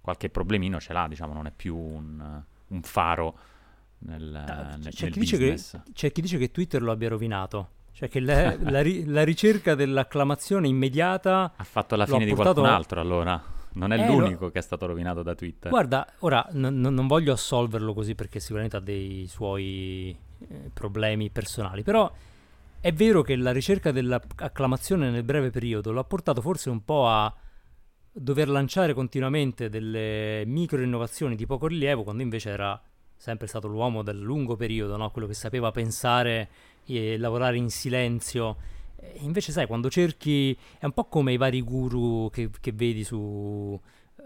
qualche 0.00 0.28
problemino 0.28 0.80
ce 0.80 0.92
l'ha, 0.92 1.06
diciamo, 1.08 1.32
non 1.32 1.46
è 1.46 1.52
più 1.54 1.76
un, 1.76 2.42
un 2.68 2.82
faro 2.82 3.38
nel, 3.98 4.34
ah, 4.34 4.76
nel, 4.76 4.92
c'è, 4.92 5.04
nel 5.04 5.12
chi 5.12 5.36
che, 5.36 5.60
c'è, 5.92 6.12
chi 6.12 6.20
dice 6.20 6.38
che 6.38 6.50
Twitter 6.50 6.82
lo 6.82 6.90
abbia 6.90 7.08
rovinato. 7.08 7.70
Cioè 7.92 8.08
che 8.08 8.20
la, 8.20 8.56
la, 8.68 8.82
ri, 8.82 9.04
la 9.04 9.22
ricerca 9.22 9.74
dell'acclamazione 9.74 10.66
immediata 10.66 11.52
ha 11.54 11.64
fatto 11.64 11.94
la 11.94 12.06
fine 12.06 12.24
di 12.24 12.34
portato... 12.34 12.60
qualcun 12.60 12.74
altro 12.74 13.00
allora. 13.00 13.42
Non 13.74 13.92
è 13.92 14.00
eh, 14.00 14.06
l'unico 14.06 14.44
lo... 14.44 14.50
che 14.50 14.58
è 14.58 14.62
stato 14.62 14.86
rovinato 14.86 15.22
da 15.22 15.34
Twitter. 15.34 15.70
Guarda, 15.70 16.06
ora 16.20 16.46
n- 16.52 16.78
non 16.80 17.06
voglio 17.06 17.32
assolverlo 17.32 17.94
così 17.94 18.14
perché 18.14 18.40
sicuramente 18.40 18.76
ha 18.76 18.80
dei 18.80 19.26
suoi 19.28 20.16
eh, 20.38 20.70
problemi 20.72 21.30
personali, 21.30 21.82
però 21.82 22.10
è 22.80 22.92
vero 22.92 23.22
che 23.22 23.36
la 23.36 23.52
ricerca 23.52 23.92
dell'acclamazione 23.92 25.10
nel 25.10 25.22
breve 25.22 25.50
periodo 25.50 25.92
l'ha 25.92 26.04
portato 26.04 26.40
forse 26.40 26.68
un 26.68 26.84
po' 26.84 27.08
a 27.08 27.32
dover 28.12 28.48
lanciare 28.48 28.92
continuamente 28.92 29.68
delle 29.68 30.42
micro 30.46 30.82
innovazioni 30.82 31.34
di 31.34 31.46
poco 31.46 31.68
rilievo 31.68 32.02
quando 32.02 32.22
invece 32.22 32.50
era 32.50 32.80
sempre 33.16 33.46
stato 33.46 33.68
l'uomo 33.68 34.02
del 34.02 34.18
lungo 34.18 34.56
periodo, 34.56 34.96
no? 34.96 35.10
quello 35.10 35.28
che 35.28 35.34
sapeva 35.34 35.70
pensare 35.70 36.48
e 36.84 37.16
lavorare 37.16 37.56
in 37.56 37.70
silenzio 37.70 38.56
invece, 39.18 39.52
sai, 39.52 39.66
quando 39.66 39.90
cerchi, 39.90 40.56
è 40.78 40.84
un 40.84 40.92
po' 40.92 41.04
come 41.06 41.32
i 41.32 41.36
vari 41.36 41.62
guru 41.62 42.30
che, 42.30 42.50
che 42.60 42.72
vedi 42.72 43.04
su, 43.04 43.78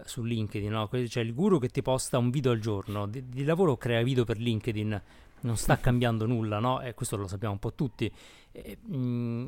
su 0.03 0.23
LinkedIn, 0.23 0.69
no? 0.69 0.87
C'è 0.87 1.21
il 1.21 1.33
guru 1.33 1.59
che 1.59 1.69
ti 1.69 1.81
posta 1.81 2.17
un 2.17 2.29
video 2.29 2.51
al 2.51 2.59
giorno, 2.59 3.07
di, 3.07 3.27
di 3.27 3.43
lavoro 3.43 3.77
crea 3.77 4.01
video 4.03 4.23
per 4.23 4.37
LinkedIn, 4.37 5.01
non 5.41 5.57
sta 5.57 5.77
cambiando 5.79 6.25
nulla, 6.25 6.59
no? 6.59 6.81
E 6.81 6.93
questo 6.93 7.15
lo 7.17 7.27
sappiamo 7.27 7.53
un 7.53 7.59
po' 7.59 7.73
tutti. 7.73 8.11
E, 8.51 8.77
mh, 8.81 8.97
mm, 8.97 9.47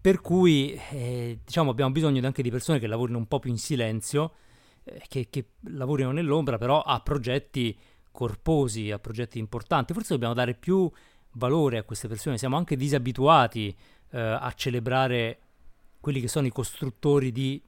per 0.00 0.20
cui, 0.20 0.78
eh, 0.90 1.38
diciamo, 1.44 1.70
abbiamo 1.70 1.92
bisogno 1.92 2.24
anche 2.26 2.42
di 2.42 2.50
persone 2.50 2.78
che 2.78 2.86
lavorino 2.86 3.18
un 3.18 3.28
po' 3.28 3.38
più 3.38 3.50
in 3.50 3.58
silenzio, 3.58 4.32
eh, 4.84 5.02
che, 5.08 5.28
che, 5.30 5.50
lavorino 5.68 6.10
nell'ombra, 6.10 6.58
però 6.58 6.82
a 6.82 7.00
progetti 7.00 7.78
corposi, 8.10 8.90
a 8.90 8.98
progetti 8.98 9.38
importanti. 9.38 9.92
Forse 9.92 10.12
dobbiamo 10.12 10.34
dare 10.34 10.54
più 10.54 10.90
valore 11.34 11.78
a 11.78 11.82
queste 11.84 12.08
persone. 12.08 12.36
Siamo 12.36 12.56
anche 12.56 12.76
disabituati 12.76 13.74
eh, 14.12 14.20
a 14.20 14.52
celebrare 14.54 15.38
quelli 16.00 16.20
che 16.20 16.28
sono 16.28 16.46
i 16.46 16.50
costruttori 16.50 17.32
di 17.32 17.60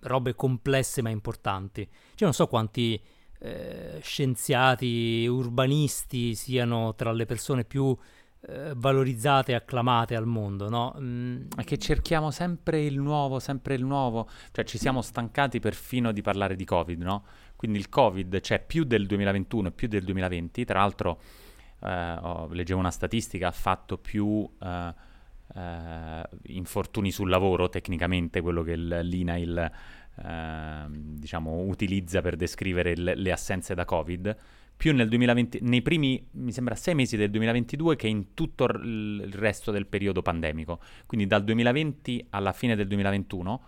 robe 0.00 0.34
complesse 0.34 1.02
ma 1.02 1.10
importanti. 1.10 1.84
Cioè, 1.84 2.24
non 2.24 2.32
so 2.32 2.46
quanti 2.46 3.00
eh, 3.38 3.98
scienziati, 4.02 5.26
urbanisti 5.26 6.34
siano 6.34 6.94
tra 6.94 7.12
le 7.12 7.26
persone 7.26 7.64
più 7.64 7.96
eh, 8.42 8.72
valorizzate 8.74 9.52
e 9.52 9.54
acclamate 9.54 10.14
al 10.14 10.26
mondo, 10.26 10.68
no? 10.68 10.94
Mm. 10.98 11.48
È 11.56 11.64
che 11.64 11.78
cerchiamo 11.78 12.30
sempre 12.30 12.82
il 12.82 12.98
nuovo, 12.98 13.38
sempre 13.38 13.74
il 13.74 13.84
nuovo, 13.84 14.28
cioè 14.52 14.64
ci 14.64 14.78
siamo 14.78 15.02
stancati 15.02 15.60
perfino 15.60 16.12
di 16.12 16.22
parlare 16.22 16.56
di 16.56 16.64
Covid, 16.64 17.00
no? 17.02 17.24
Quindi 17.56 17.78
il 17.78 17.88
Covid 17.88 18.40
c'è 18.40 18.64
più 18.64 18.84
del 18.84 19.06
2021 19.06 19.68
e 19.68 19.70
più 19.72 19.88
del 19.88 20.04
2020, 20.04 20.64
tra 20.64 20.80
l'altro 20.80 21.20
eh, 21.82 22.18
oh, 22.22 22.48
leggevo 22.50 22.78
una 22.78 22.90
statistica, 22.90 23.48
ha 23.48 23.52
fatto 23.52 23.98
più 23.98 24.48
eh, 24.58 24.94
eh, 25.54 26.22
infortuni 26.48 27.10
sul 27.10 27.28
lavoro, 27.28 27.68
tecnicamente 27.68 28.40
quello 28.40 28.62
che 28.62 28.72
il, 28.72 29.00
l'INAIL 29.02 29.70
ehm, 30.24 31.18
diciamo, 31.18 31.60
utilizza 31.62 32.20
per 32.20 32.36
descrivere 32.36 32.90
il, 32.90 33.12
le 33.16 33.32
assenze 33.32 33.74
da 33.74 33.84
Covid, 33.84 34.36
più 34.80 34.94
nel 34.94 35.08
2020, 35.08 35.58
nei 35.62 35.82
primi, 35.82 36.26
mi 36.32 36.52
sembra, 36.52 36.74
sei 36.74 36.94
mesi 36.94 37.18
del 37.18 37.30
2022 37.30 37.96
che 37.96 38.08
in 38.08 38.32
tutto 38.32 38.64
il 38.64 39.30
resto 39.30 39.70
del 39.70 39.86
periodo 39.86 40.22
pandemico. 40.22 40.80
Quindi 41.04 41.26
dal 41.26 41.44
2020 41.44 42.28
alla 42.30 42.52
fine 42.52 42.74
del 42.76 42.86
2021, 42.86 43.62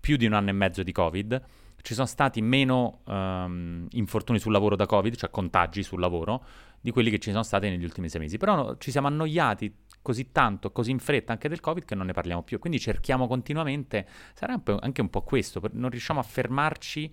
più 0.00 0.16
di 0.16 0.24
un 0.24 0.32
anno 0.32 0.48
e 0.48 0.52
mezzo 0.52 0.82
di 0.82 0.90
Covid, 0.90 1.42
ci 1.82 1.92
sono 1.92 2.06
stati 2.06 2.40
meno 2.40 3.00
um, 3.04 3.86
infortuni 3.90 4.38
sul 4.38 4.52
lavoro 4.52 4.74
da 4.74 4.86
Covid, 4.86 5.16
cioè 5.16 5.28
contagi 5.28 5.82
sul 5.82 6.00
lavoro, 6.00 6.42
di 6.84 6.90
quelli 6.90 7.08
che 7.08 7.18
ci 7.18 7.30
sono 7.30 7.42
stati 7.42 7.70
negli 7.70 7.82
ultimi 7.82 8.10
sei 8.10 8.20
mesi. 8.20 8.36
Però 8.36 8.54
no, 8.54 8.76
ci 8.76 8.90
siamo 8.90 9.06
annoiati 9.06 9.74
così 10.02 10.32
tanto, 10.32 10.70
così 10.70 10.90
in 10.90 10.98
fretta 10.98 11.32
anche 11.32 11.48
del 11.48 11.60
Covid 11.60 11.86
che 11.86 11.94
non 11.94 12.04
ne 12.04 12.12
parliamo 12.12 12.42
più. 12.42 12.58
Quindi 12.58 12.78
cerchiamo 12.78 13.26
continuamente, 13.26 14.06
sarà 14.34 14.60
un 14.62 14.78
anche 14.82 15.00
un 15.00 15.08
po' 15.08 15.22
questo, 15.22 15.62
non 15.72 15.88
riusciamo 15.88 16.20
a 16.20 16.22
fermarci 16.22 17.10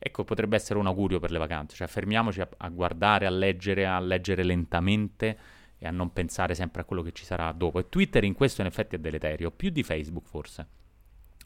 Ecco, 0.00 0.22
potrebbe 0.22 0.54
essere 0.54 0.78
un 0.78 0.86
augurio 0.86 1.18
per 1.18 1.32
le 1.32 1.38
vacanze, 1.38 1.74
cioè 1.74 1.88
fermiamoci 1.88 2.40
a, 2.40 2.48
a, 2.58 2.68
guardare, 2.68 3.26
a 3.26 3.30
leggere, 3.30 3.84
a 3.84 3.98
leggere 3.98 4.44
lentamente 4.44 5.38
e 5.76 5.88
a 5.88 5.90
non 5.90 6.12
pensare 6.12 6.54
sempre 6.54 6.82
a 6.82 6.84
quello 6.84 7.02
che 7.02 7.10
ci 7.10 7.24
sarà 7.24 7.50
dopo. 7.50 7.80
E 7.80 7.88
Twitter 7.88 8.22
in 8.22 8.34
questo 8.34 8.60
in 8.60 8.68
effetti 8.68 8.94
è 8.94 9.00
deleterio, 9.00 9.50
più 9.50 9.70
di 9.70 9.82
Facebook 9.82 10.28
forse. 10.28 10.68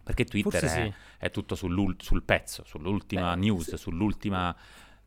Perché 0.05 0.27
Twitter 0.27 0.63
è, 0.63 0.69
sì. 0.69 0.93
è, 1.17 1.31
tutto 1.31 1.55
sul 1.55 2.23
pezzo, 2.27 2.63
sull'ultima 2.67 3.33
Beh, 3.35 3.41
news, 3.41 3.71
sì. 3.71 3.77
sull'ultima... 3.79 4.55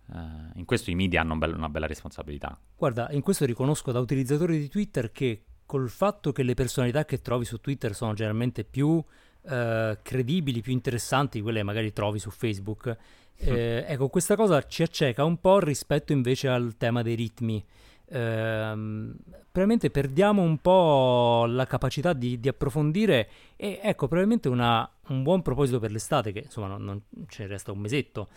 Uh, 0.07 0.57
in 0.59 0.65
questo 0.65 0.91
i 0.91 0.95
media 0.95 1.21
hanno 1.21 1.33
un 1.33 1.39
bel, 1.39 1.53
una 1.55 1.69
bella 1.69 1.87
responsabilità. 1.87 2.57
Guarda, 2.75 3.09
in 3.11 3.21
questo 3.21 3.45
riconosco 3.45 3.91
da 3.91 3.99
utilizzatore 3.99 4.57
di 4.57 4.67
Twitter 4.67 5.11
che 5.11 5.43
col 5.65 5.89
fatto 5.89 6.31
che 6.31 6.43
le 6.43 6.53
personalità 6.53 7.05
che 7.05 7.21
trovi 7.21 7.43
su 7.43 7.59
Twitter 7.59 7.95
sono 7.95 8.13
generalmente 8.13 8.63
più 8.63 8.87
uh, 8.87 9.03
credibili, 10.01 10.61
più 10.61 10.73
interessanti 10.73 11.37
di 11.37 11.43
quelle 11.43 11.59
che 11.59 11.65
magari 11.65 11.91
trovi 11.91 12.19
su 12.19 12.29
Facebook, 12.29 12.95
eh, 13.37 13.83
ecco, 13.87 14.07
questa 14.07 14.35
cosa 14.35 14.65
ci 14.65 14.81
acceca 14.83 15.23
un 15.23 15.39
po' 15.39 15.59
rispetto 15.59 16.13
invece 16.13 16.47
al 16.47 16.75
tema 16.77 17.01
dei 17.01 17.15
ritmi. 17.15 17.63
Eh, 18.07 18.13
probabilmente 19.51 19.89
perdiamo 19.89 20.43
un 20.43 20.59
po' 20.59 21.45
la 21.47 21.65
capacità 21.65 22.13
di, 22.13 22.39
di 22.39 22.47
approfondire 22.47 23.29
e 23.55 23.79
ecco, 23.81 24.07
probabilmente 24.07 24.47
una, 24.47 24.89
un 25.07 25.23
buon 25.23 25.41
proposito 25.41 25.79
per 25.79 25.91
l'estate, 25.91 26.31
che 26.31 26.39
insomma 26.39 26.67
non, 26.67 26.83
non 26.83 27.01
ce 27.27 27.43
ne 27.43 27.49
resta 27.49 27.71
un 27.71 27.79
mesetto, 27.79 28.29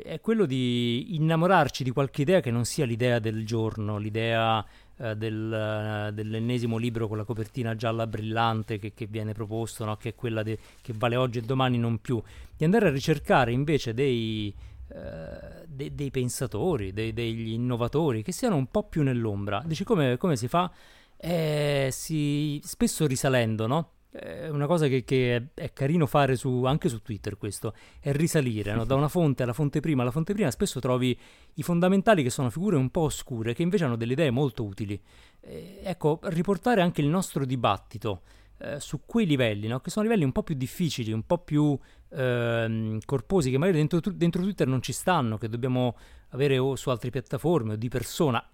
è 0.00 0.20
quello 0.20 0.46
di 0.46 1.14
innamorarci 1.16 1.84
di 1.84 1.90
qualche 1.90 2.22
idea 2.22 2.40
che 2.40 2.50
non 2.50 2.64
sia 2.64 2.86
l'idea 2.86 3.18
del 3.18 3.44
giorno, 3.44 3.98
l'idea 3.98 4.64
eh, 4.96 5.16
del, 5.16 6.08
uh, 6.08 6.12
dell'ennesimo 6.12 6.76
libro 6.76 7.08
con 7.08 7.16
la 7.16 7.24
copertina 7.24 7.74
gialla 7.74 8.06
brillante 8.06 8.78
che, 8.78 8.94
che 8.94 9.06
viene 9.06 9.32
proposto, 9.32 9.84
no? 9.84 9.96
che 9.96 10.10
è 10.10 10.14
quella 10.14 10.42
de- 10.42 10.58
che 10.80 10.92
vale 10.96 11.16
oggi 11.16 11.38
e 11.38 11.42
domani 11.42 11.78
non 11.78 11.98
più, 11.98 12.22
di 12.56 12.64
andare 12.64 12.88
a 12.88 12.90
ricercare 12.90 13.52
invece 13.52 13.94
dei, 13.94 14.54
uh, 14.88 15.64
de- 15.66 15.94
dei 15.94 16.10
pensatori, 16.10 16.92
de- 16.92 17.12
degli 17.12 17.50
innovatori 17.52 18.22
che 18.22 18.32
siano 18.32 18.56
un 18.56 18.66
po' 18.66 18.84
più 18.84 19.02
nell'ombra. 19.02 19.62
Dici 19.66 19.84
come, 19.84 20.16
come 20.16 20.36
si 20.36 20.48
fa? 20.48 20.70
Eh, 21.16 21.88
si, 21.90 22.60
spesso 22.64 23.06
risalendo, 23.06 23.66
no? 23.66 23.90
È 24.12 24.48
una 24.48 24.66
cosa 24.66 24.88
che, 24.88 25.04
che 25.04 25.48
è, 25.54 25.72
carino 25.72 26.06
fare 26.06 26.36
su, 26.36 26.64
anche 26.64 26.90
su 26.90 27.00
Twitter 27.00 27.38
questo, 27.38 27.74
è 27.98 28.12
risalire 28.12 28.74
no? 28.74 28.84
da 28.84 28.94
una 28.94 29.08
fonte 29.08 29.42
alla 29.42 29.54
fonte 29.54 29.80
prima 29.80 30.02
alla 30.02 30.10
fonte 30.10 30.34
prima, 30.34 30.50
spesso 30.50 30.80
trovi 30.80 31.18
i 31.54 31.62
fondamentali 31.62 32.22
che 32.22 32.28
sono 32.28 32.50
figure 32.50 32.76
un 32.76 32.90
po' 32.90 33.02
oscure, 33.02 33.54
che 33.54 33.62
invece 33.62 33.84
hanno 33.84 33.96
delle 33.96 34.12
idee 34.12 34.30
molto 34.30 34.64
utili. 34.64 35.00
Eh, 35.40 35.80
ecco, 35.82 36.20
riportare 36.24 36.82
anche 36.82 37.00
il 37.00 37.06
nostro 37.06 37.46
dibattito 37.46 38.20
eh, 38.58 38.80
su 38.80 39.00
quei 39.06 39.24
livelli, 39.24 39.66
no? 39.66 39.80
che 39.80 39.88
sono 39.88 40.04
livelli 40.04 40.24
un 40.24 40.32
po' 40.32 40.42
più 40.42 40.56
difficili, 40.56 41.10
un 41.10 41.24
po' 41.24 41.38
più 41.38 41.78
eh, 42.10 42.98
corposi, 43.04 43.50
che 43.50 43.56
magari 43.56 43.78
dentro, 43.78 43.98
dentro, 44.12 44.42
Twitter 44.42 44.66
non 44.66 44.82
ci 44.82 44.92
stanno, 44.92 45.38
che 45.38 45.48
dobbiamo 45.48 45.96
avere 46.30 46.58
o 46.58 46.76
su 46.76 46.90
altre 46.90 47.08
piattaforme 47.08 47.72
o 47.72 47.76
di 47.76 47.88
persona, 47.88 48.46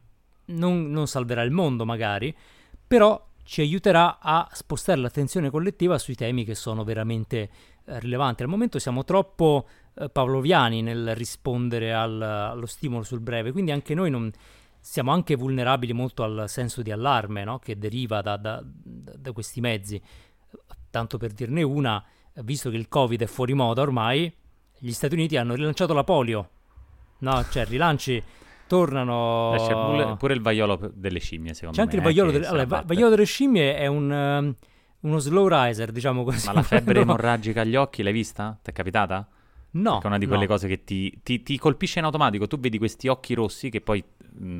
non, 0.46 0.88
non 0.88 1.08
salverà 1.08 1.42
il 1.42 1.50
mondo 1.50 1.84
magari, 1.84 2.34
però 2.86 3.22
ci 3.48 3.62
aiuterà 3.62 4.18
a 4.20 4.46
spostare 4.52 5.00
l'attenzione 5.00 5.48
collettiva 5.48 5.96
sui 5.96 6.14
temi 6.14 6.44
che 6.44 6.54
sono 6.54 6.84
veramente 6.84 7.38
eh, 7.86 7.98
rilevanti. 7.98 8.42
Al 8.42 8.48
momento 8.50 8.78
siamo 8.78 9.04
troppo 9.04 9.66
eh, 9.94 10.10
pavloviani 10.10 10.82
nel 10.82 11.14
rispondere 11.14 11.94
al, 11.94 12.20
allo 12.20 12.66
stimolo 12.66 13.04
sul 13.04 13.20
breve, 13.20 13.50
quindi 13.50 13.70
anche 13.70 13.94
noi 13.94 14.10
non, 14.10 14.30
siamo 14.78 15.12
anche 15.12 15.34
vulnerabili 15.34 15.94
molto 15.94 16.24
al 16.24 16.44
senso 16.46 16.82
di 16.82 16.90
allarme 16.90 17.44
no? 17.44 17.58
che 17.58 17.78
deriva 17.78 18.20
da, 18.20 18.36
da, 18.36 18.62
da, 18.62 19.32
questi 19.32 19.62
mezzi. 19.62 19.98
Tanto 20.90 21.16
per 21.16 21.32
dirne 21.32 21.62
una, 21.62 22.04
visto 22.42 22.68
che 22.68 22.76
il 22.76 22.88
Covid 22.88 23.22
è 23.22 23.26
fuori 23.26 23.54
moda 23.54 23.80
ormai, 23.80 24.30
gli 24.78 24.92
Stati 24.92 25.14
Uniti 25.14 25.38
hanno 25.38 25.54
rilanciato 25.54 25.94
la 25.94 26.04
polio. 26.04 26.50
No, 27.20 27.42
cioè 27.48 27.64
rilanci 27.64 28.22
tornano. 28.68 29.54
C'è 29.56 29.72
pure, 29.72 30.16
pure, 30.16 30.34
il 30.34 30.40
vaiolo 30.40 30.92
delle 30.94 31.18
scimmie, 31.18 31.54
secondo 31.54 31.76
C'è 31.76 31.84
me. 31.84 31.90
C'è 31.90 31.96
anche 31.96 31.96
il 31.96 32.02
vaiolo, 32.02 32.30
delle... 32.30 32.46
allora, 32.46 32.66
va- 32.66 32.82
vaiolo 32.86 33.10
delle 33.10 33.24
scimmie 33.24 33.76
è 33.76 33.86
un, 33.86 34.10
um, 34.10 34.54
uno 35.00 35.18
slow 35.18 35.48
riser, 35.48 35.90
diciamo 35.90 36.22
così. 36.22 36.46
Ma 36.46 36.52
la 36.52 36.62
febbre 36.62 37.00
emorragica 37.00 37.62
agli 37.62 37.74
occhi 37.74 38.04
l'hai 38.04 38.12
vista? 38.12 38.56
Ti 38.62 38.70
è 38.70 38.72
capitata? 38.72 39.26
No. 39.70 39.90
Perché 39.92 40.04
è 40.04 40.08
una 40.08 40.18
di 40.18 40.26
quelle 40.26 40.42
no. 40.42 40.48
cose 40.48 40.68
che 40.68 40.84
ti, 40.84 41.18
ti, 41.24 41.42
ti, 41.42 41.58
colpisce 41.58 41.98
in 41.98 42.04
automatico. 42.04 42.46
Tu 42.46 42.60
vedi 42.60 42.78
questi 42.78 43.08
occhi 43.08 43.34
rossi 43.34 43.70
che 43.70 43.80
poi. 43.80 44.04
Mh, 44.38 44.58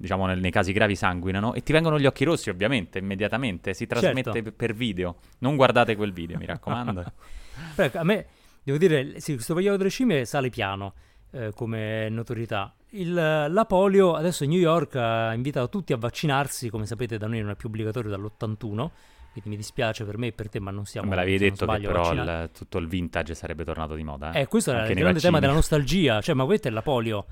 diciamo 0.00 0.24
nel, 0.24 0.40
nei 0.40 0.50
casi 0.50 0.72
gravi 0.72 0.96
sanguinano 0.96 1.52
e 1.52 1.62
ti 1.62 1.72
vengono 1.72 1.98
gli 1.98 2.06
occhi 2.06 2.24
rossi 2.24 2.48
ovviamente 2.48 2.98
immediatamente 2.98 3.74
si 3.74 3.86
trasmette 3.86 4.32
certo. 4.32 4.52
per 4.52 4.72
video 4.72 5.16
non 5.40 5.56
guardate 5.56 5.94
quel 5.94 6.14
video 6.14 6.38
mi 6.38 6.46
raccomando 6.46 7.04
Però, 7.74 7.86
ecco, 7.86 7.98
a 7.98 8.04
me 8.04 8.26
devo 8.62 8.78
dire 8.78 9.20
sì, 9.20 9.34
questo 9.34 9.52
vaiolo 9.52 9.76
delle 9.76 9.90
scimmie 9.90 10.24
sale 10.24 10.48
piano 10.48 10.94
eh, 11.32 11.52
come 11.54 12.08
notorietà 12.08 12.74
il, 12.90 13.12
la 13.12 13.64
polio, 13.66 14.14
adesso 14.14 14.44
New 14.44 14.58
York 14.58 14.96
ha 14.96 15.32
invitato 15.34 15.68
tutti 15.68 15.92
a 15.92 15.96
vaccinarsi, 15.96 16.70
come 16.70 16.86
sapete 16.86 17.18
da 17.18 17.26
noi 17.26 17.40
non 17.40 17.50
è 17.50 17.54
più 17.54 17.68
obbligatorio 17.68 18.10
dall'81, 18.10 18.90
quindi 19.32 19.50
mi 19.50 19.56
dispiace 19.56 20.04
per 20.04 20.18
me 20.18 20.28
e 20.28 20.32
per 20.32 20.48
te, 20.48 20.58
ma 20.58 20.70
non 20.70 20.84
siamo... 20.86 21.08
Me 21.08 21.14
l'avevi 21.14 21.38
detto 21.38 21.64
sbaglio, 21.64 21.88
che 21.88 21.94
però 21.94 22.12
il, 22.12 22.50
tutto 22.52 22.78
il 22.78 22.88
vintage 22.88 23.34
sarebbe 23.34 23.64
tornato 23.64 23.94
di 23.94 24.02
moda. 24.02 24.32
Eh, 24.32 24.40
eh 24.40 24.46
questo 24.48 24.70
era 24.70 24.80
il 24.80 24.86
grande 24.86 25.04
vaccini. 25.04 25.22
tema 25.22 25.38
della 25.38 25.52
nostalgia, 25.54 26.20
cioè 26.20 26.34
ma 26.34 26.44
questa 26.44 26.68
è 26.68 26.72
la 26.72 26.82
polio. 26.82 27.26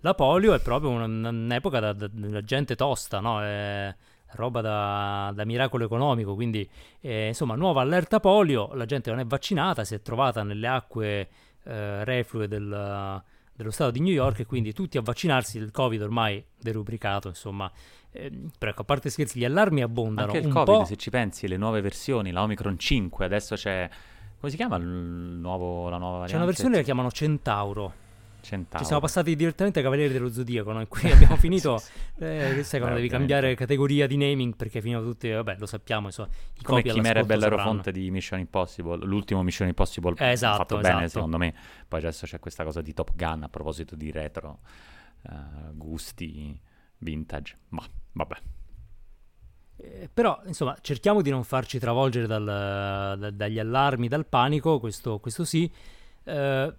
La 0.00 0.14
polio 0.14 0.52
è 0.52 0.60
proprio 0.60 0.90
un'epoca 0.90 1.80
da, 1.80 1.92
da, 1.92 2.08
da 2.12 2.42
gente 2.42 2.74
tosta, 2.74 3.20
no? 3.20 3.40
È 3.40 3.94
roba 4.32 4.60
da, 4.60 5.32
da 5.32 5.44
miracolo 5.44 5.84
economico, 5.84 6.34
quindi 6.34 6.68
eh, 7.00 7.28
insomma 7.28 7.54
nuova 7.54 7.82
allerta 7.82 8.18
polio, 8.18 8.74
la 8.74 8.84
gente 8.84 9.10
non 9.10 9.20
è 9.20 9.24
vaccinata, 9.24 9.84
si 9.84 9.94
è 9.94 10.02
trovata 10.02 10.42
nelle 10.42 10.66
acque 10.66 11.28
eh, 11.62 12.04
reflue 12.04 12.48
del 12.48 13.22
dello 13.56 13.70
Stato 13.70 13.90
di 13.90 14.00
New 14.00 14.12
York 14.12 14.40
e 14.40 14.46
quindi 14.46 14.72
tutti 14.72 14.98
a 14.98 15.00
vaccinarsi, 15.02 15.58
il 15.58 15.70
Covid 15.70 16.02
ormai 16.02 16.44
derubricato, 16.58 17.28
insomma. 17.28 17.70
Eh, 18.10 18.30
però 18.58 18.70
ecco, 18.70 18.82
a 18.82 18.84
parte 18.84 19.10
scherzi, 19.10 19.38
gli 19.38 19.44
allarmi 19.44 19.82
abbondano. 19.82 20.32
Anche 20.32 20.46
il 20.46 20.52
Covid, 20.52 20.82
se 20.82 20.96
ci 20.96 21.10
pensi, 21.10 21.46
le 21.46 21.56
nuove 21.56 21.80
versioni, 21.80 22.32
la 22.32 22.42
Omicron 22.42 22.78
5, 22.78 23.24
adesso 23.24 23.54
c'è... 23.54 23.88
Come 24.38 24.50
si 24.50 24.56
chiama 24.56 24.76
nuovo, 24.76 25.88
la 25.88 25.96
nuova 25.96 26.18
variante? 26.18 26.32
C'è 26.32 26.36
una 26.36 26.44
versione 26.44 26.76
che 26.76 26.82
chiamano 26.82 27.10
Centauro. 27.10 28.02
Centauro. 28.44 28.78
Ci 28.78 28.84
siamo 28.84 29.00
passati 29.00 29.34
direttamente 29.34 29.78
ai 29.78 29.84
Cavalieri 29.84 30.12
dello 30.12 30.30
Zodiaco, 30.30 30.72
no? 30.72 30.80
in 30.80 30.88
cui 30.88 31.10
abbiamo 31.10 31.36
finito. 31.36 31.78
sì, 31.78 31.90
sì. 32.16 32.24
Eh, 32.24 32.62
sai 32.62 32.78
quando 32.78 32.98
devi 32.98 33.08
cambiare 33.08 33.54
categoria 33.54 34.06
di 34.06 34.16
naming 34.16 34.54
perché 34.54 34.80
fino 34.80 35.02
tutti, 35.02 35.30
vabbè, 35.30 35.56
lo 35.58 35.66
sappiamo. 35.66 36.06
Insomma, 36.06 36.28
i 36.58 36.62
Come 36.62 36.82
Chimera 36.82 37.20
e 37.20 37.24
Bellerofonte 37.24 37.90
di 37.90 38.10
Mission 38.10 38.38
Impossible, 38.38 39.04
l'ultimo 39.04 39.42
Mission 39.42 39.66
Impossible 39.66 40.14
eh, 40.18 40.30
esatto, 40.30 40.58
fatto 40.58 40.78
esatto. 40.78 40.94
bene, 40.94 41.08
secondo 41.08 41.38
me. 41.38 41.54
Poi 41.88 41.98
adesso 41.98 42.26
c'è 42.26 42.38
questa 42.38 42.62
cosa 42.62 42.80
di 42.82 42.92
Top 42.92 43.14
Gun 43.16 43.42
a 43.42 43.48
proposito 43.48 43.96
di 43.96 44.10
retro, 44.10 44.60
uh, 45.22 45.74
gusti, 45.74 46.60
vintage. 46.98 47.56
Ma 47.70 47.82
vabbè. 48.12 48.36
Eh, 49.76 50.08
però, 50.12 50.40
insomma, 50.46 50.76
cerchiamo 50.80 51.20
di 51.22 51.30
non 51.30 51.44
farci 51.44 51.78
travolgere 51.78 52.26
dal, 52.26 52.44
da, 52.44 53.30
dagli 53.30 53.58
allarmi, 53.58 54.08
dal 54.08 54.26
panico, 54.26 54.78
questo, 54.78 55.18
questo 55.18 55.44
sì. 55.44 55.70
Eh, 56.24 56.74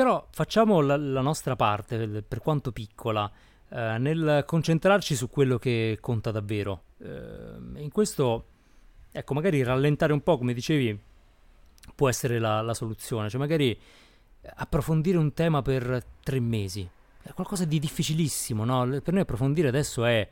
però 0.00 0.26
facciamo 0.30 0.80
la, 0.80 0.96
la, 0.96 1.20
nostra 1.20 1.56
parte, 1.56 2.22
per 2.26 2.40
quanto 2.40 2.72
piccola, 2.72 3.30
eh, 3.68 3.98
nel 3.98 4.44
concentrarci 4.46 5.14
su 5.14 5.28
quello 5.28 5.58
che 5.58 5.98
conta 6.00 6.30
davvero. 6.30 6.84
Eh, 7.02 7.82
in 7.82 7.90
questo, 7.92 8.46
ecco, 9.12 9.34
magari 9.34 9.62
rallentare 9.62 10.14
un 10.14 10.22
po', 10.22 10.38
come 10.38 10.54
dicevi, 10.54 10.98
può 11.94 12.08
essere 12.08 12.38
la, 12.38 12.62
la 12.62 12.72
soluzione. 12.72 13.28
Cioè, 13.28 13.38
magari 13.38 13.78
approfondire 14.54 15.18
un 15.18 15.34
tema 15.34 15.60
per 15.60 16.02
tre 16.22 16.40
mesi. 16.40 16.88
È 17.20 17.34
qualcosa 17.34 17.66
di 17.66 17.78
difficilissimo, 17.78 18.64
no? 18.64 18.88
Per 19.02 19.12
noi 19.12 19.22
approfondire 19.22 19.68
adesso 19.68 20.06
è... 20.06 20.26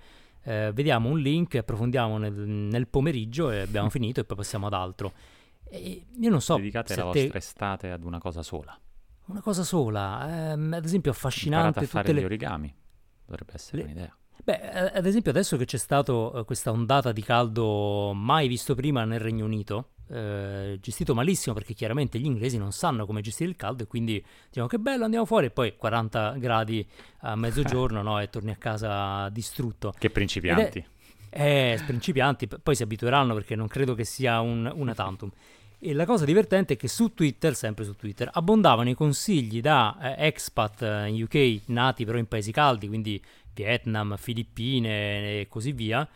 Eh, 0.44 0.70
vediamo 0.72 1.10
un 1.10 1.18
link, 1.18 1.56
approfondiamo 1.56 2.16
nel, 2.16 2.32
nel, 2.32 2.86
pomeriggio 2.86 3.50
e 3.50 3.60
abbiamo 3.60 3.90
finito 3.90 4.20
e 4.20 4.24
poi 4.24 4.38
passiamo 4.38 4.68
ad 4.68 4.72
altro. 4.72 5.12
E 5.68 6.06
io 6.18 6.30
non 6.30 6.40
so. 6.40 6.56
Dedicate 6.56 6.96
la 6.96 7.04
vostra 7.04 7.36
estate 7.36 7.90
ad 7.90 8.02
una 8.02 8.18
cosa 8.18 8.42
sola. 8.42 8.74
Una 9.28 9.40
cosa 9.40 9.62
sola, 9.62 10.52
ehm, 10.52 10.72
ad 10.72 10.84
esempio 10.84 11.10
affascinante. 11.10 11.80
Imparate 11.80 11.84
a 11.84 12.00
fare 12.00 12.12
le... 12.12 12.20
gli 12.20 12.24
origami, 12.24 12.74
dovrebbe 13.24 13.52
essere 13.54 13.78
le... 13.78 13.84
un'idea. 13.84 14.16
Beh, 14.42 14.90
ad 14.92 15.04
esempio 15.04 15.30
adesso 15.30 15.56
che 15.56 15.66
c'è 15.66 15.76
stata 15.76 16.42
questa 16.44 16.70
ondata 16.70 17.12
di 17.12 17.22
caldo 17.22 18.12
mai 18.14 18.48
visto 18.48 18.74
prima 18.74 19.04
nel 19.04 19.20
Regno 19.20 19.44
Unito, 19.44 19.90
eh, 20.08 20.78
gestito 20.80 21.14
malissimo 21.14 21.54
perché 21.54 21.74
chiaramente 21.74 22.18
gli 22.18 22.24
inglesi 22.24 22.56
non 22.56 22.72
sanno 22.72 23.04
come 23.04 23.20
gestire 23.20 23.50
il 23.50 23.56
caldo 23.56 23.82
e 23.82 23.86
quindi 23.86 24.24
diciamo 24.46 24.66
che 24.66 24.78
bello 24.78 25.04
andiamo 25.04 25.26
fuori 25.26 25.46
e 25.46 25.50
poi 25.50 25.76
40 25.76 26.36
gradi 26.38 26.86
a 27.20 27.36
mezzogiorno 27.36 28.00
no, 28.02 28.20
e 28.20 28.30
torni 28.30 28.50
a 28.50 28.56
casa 28.56 29.28
distrutto. 29.28 29.92
Che 29.98 30.08
principianti. 30.08 30.78
È, 31.28 31.76
eh, 31.78 31.82
principianti, 31.84 32.48
poi 32.48 32.74
si 32.74 32.82
abitueranno 32.82 33.34
perché 33.34 33.54
non 33.54 33.68
credo 33.68 33.94
che 33.94 34.04
sia 34.04 34.40
un, 34.40 34.70
una 34.74 34.94
tantum. 34.94 35.30
E 35.80 35.92
la 35.92 36.06
cosa 36.06 36.24
divertente 36.24 36.74
è 36.74 36.76
che 36.76 36.88
su 36.88 37.14
Twitter, 37.14 37.54
sempre 37.54 37.84
su 37.84 37.94
Twitter, 37.94 38.28
abbondavano 38.32 38.88
i 38.88 38.94
consigli 38.94 39.60
da 39.60 40.16
eh, 40.16 40.26
expat 40.26 40.82
eh, 40.82 41.06
in 41.06 41.22
UK 41.22 41.60
nati 41.66 42.04
però 42.04 42.18
in 42.18 42.26
paesi 42.26 42.50
caldi, 42.50 42.88
quindi 42.88 43.22
Vietnam, 43.54 44.16
Filippine 44.16 45.40
e 45.40 45.46
così 45.48 45.70
via, 45.70 46.08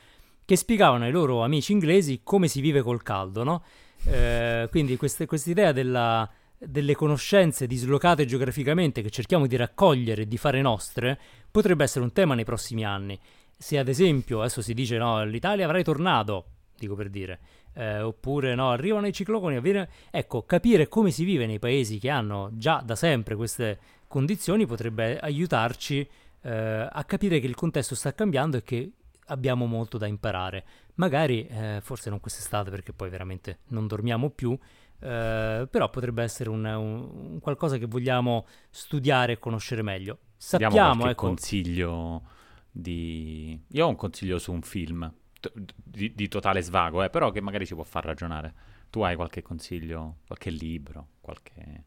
che 0.45 0.57
spiegavano 0.57 1.05
ai 1.05 1.13
loro 1.13 1.45
amici 1.45 1.71
inglesi 1.71 2.23
come 2.25 2.49
si 2.49 2.61
vive 2.61 2.83
col 2.83 3.05
caldo, 3.05 3.45
no? 3.45 3.63
Eh, 4.05 4.67
quindi 4.69 4.97
questa 4.97 5.25
idea 5.47 5.71
delle 5.71 6.95
conoscenze 6.97 7.69
dislocate 7.69 8.27
geograficamente 8.27 9.01
che 9.01 9.11
cerchiamo 9.11 9.47
di 9.47 9.55
raccogliere 9.55 10.23
e 10.23 10.29
di 10.29 10.39
fare 10.39 10.61
nostre 10.61 11.17
potrebbe 11.49 11.85
essere 11.85 12.05
un 12.05 12.13
tema 12.13 12.35
nei 12.35 12.45
prossimi 12.45 12.85
anni. 12.85 13.17
Se 13.57 13.79
ad 13.79 13.87
esempio 13.87 14.41
adesso 14.41 14.61
si 14.61 14.75
dice 14.75 14.99
no, 14.99 15.25
l'Italia 15.25 15.65
avrà 15.67 15.79
i 15.79 15.85
tornado, 15.85 16.47
dico 16.77 16.97
per 16.97 17.11
dire, 17.11 17.39
eh, 17.75 18.01
oppure 18.01 18.55
no, 18.55 18.71
arrivano 18.71 19.07
i 19.07 19.13
cicloni, 19.13 19.57
avviene... 19.57 19.89
ecco, 20.11 20.45
capire 20.45 20.89
come 20.89 21.11
si 21.11 21.25
vive 21.25 21.47
nei 21.47 21.59
paesi 21.59 21.99
che 21.99 22.11
hanno 22.11 22.51
già 22.53 22.83
da 22.85 22.97
sempre 22.97 23.35
queste 23.35 23.79
condizioni 24.07 24.67
potrebbe 24.67 25.19
aiutarci 25.19 26.07
eh, 26.43 26.89
a 26.91 27.05
capire 27.05 27.41
che 27.41 27.47
il 27.47 27.55
contesto 27.55 27.95
sta 27.95 28.13
cambiando 28.13 28.59
e 28.59 28.63
che 28.63 28.91
abbiamo 29.27 29.67
molto 29.67 29.99
da 29.99 30.07
imparare. 30.07 30.65
Magari, 30.95 31.47
eh, 31.47 31.81
forse 31.83 32.11
non 32.11 32.21
quest'estate 32.21 32.71
perché 32.71 32.93
poi 32.93 33.09
veramente 33.09 33.61
non 33.69 33.87
dormiamo 33.87 34.29
più, 34.31 34.53
eh, 34.99 35.67
però 35.71 35.91
potrebbe 35.91 36.23
essere 36.23 36.51
un, 36.51 36.65
un, 36.65 37.31
un, 37.33 37.41
qualcosa 37.41 37.79
che 37.79 37.87
vogliamo 37.87 38.47
studiare 38.71 39.33
e 39.33 39.39
conoscere 39.39 39.83
meglio. 39.83 40.19
Sappiamo, 40.37 40.75
Diamo 40.75 40.95
qualche 40.95 41.11
ecco, 41.13 41.27
consiglio 41.27 42.23
di... 42.71 43.59
Io 43.69 43.87
ho 43.87 43.89
un 43.89 43.97
consiglio 43.97 44.39
su 44.39 44.53
un 44.53 44.63
film 44.63 45.11
di, 45.55 46.15
di, 46.15 46.29
totale 46.29 46.63
svago, 46.63 47.03
eh, 47.03 47.11
però 47.11 47.31
che 47.31 47.41
magari 47.41 47.67
ci 47.67 47.75
può 47.75 47.85
far 47.85 48.05
ragionare. 48.05 48.55
Tu 48.91 49.01
hai 49.01 49.17
qualche 49.17 49.43
consiglio, 49.43 50.17
qualche 50.27 50.51
libro, 50.51 51.09
qualche... 51.21 51.85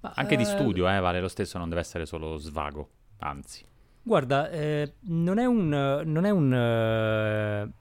Ma, 0.00 0.12
Anche 0.14 0.34
eh... 0.34 0.36
di 0.36 0.44
studio, 0.44 0.88
eh, 0.88 1.00
vale 1.00 1.20
lo 1.20 1.28
stesso, 1.28 1.58
non 1.58 1.68
deve 1.68 1.80
essere 1.80 2.06
solo 2.06 2.36
svago, 2.36 2.88
anzi. 3.18 3.64
Guarda, 4.02 4.50
eh, 4.50 4.94
non 5.02 5.38
è 5.38 5.46
un... 5.46 5.68
Non 6.04 6.24
è 6.24 6.30
un, 6.30 7.72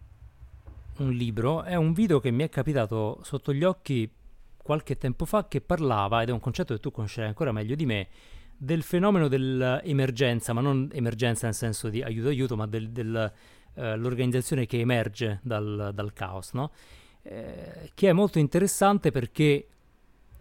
uh, 0.98 1.04
un 1.04 1.12
libro, 1.12 1.64
è 1.64 1.76
un 1.76 1.94
video 1.94 2.20
che 2.20 2.32
mi 2.32 2.44
è 2.44 2.50
capitato 2.50 3.20
sotto 3.24 3.54
gli 3.54 3.64
occhi 3.64 4.10
qualche 4.58 4.98
tempo 4.98 5.26
fa 5.26 5.48
che 5.48 5.62
parlava, 5.62 6.22
ed 6.22 6.30
è 6.30 6.32
un 6.32 6.40
concetto 6.40 6.74
che 6.74 6.80
tu 6.80 6.92
conoscerai 6.92 7.30
ancora 7.30 7.52
meglio 7.52 7.76
di 7.76 7.86
me, 7.86 8.08
del 8.58 8.84
fenomeno 8.84 9.28
dell'emergenza, 9.28 10.52
ma 10.52 10.62
non 10.62 10.90
emergenza 10.92 11.46
nel 11.46 11.56
senso 11.56 11.90
di 11.90 12.02
aiuto 12.02 12.28
aiuto, 12.28 12.56
ma 12.56 12.66
del, 12.66 12.90
del 12.90 13.32
eh, 13.78 13.96
l'organizzazione 13.96 14.66
che 14.66 14.80
emerge 14.80 15.40
dal, 15.44 15.92
dal 15.94 16.12
caos, 16.12 16.54
no? 16.54 16.72
eh, 17.22 17.92
che 17.94 18.10
è 18.10 18.12
molto 18.12 18.40
interessante 18.40 19.12
perché 19.12 19.68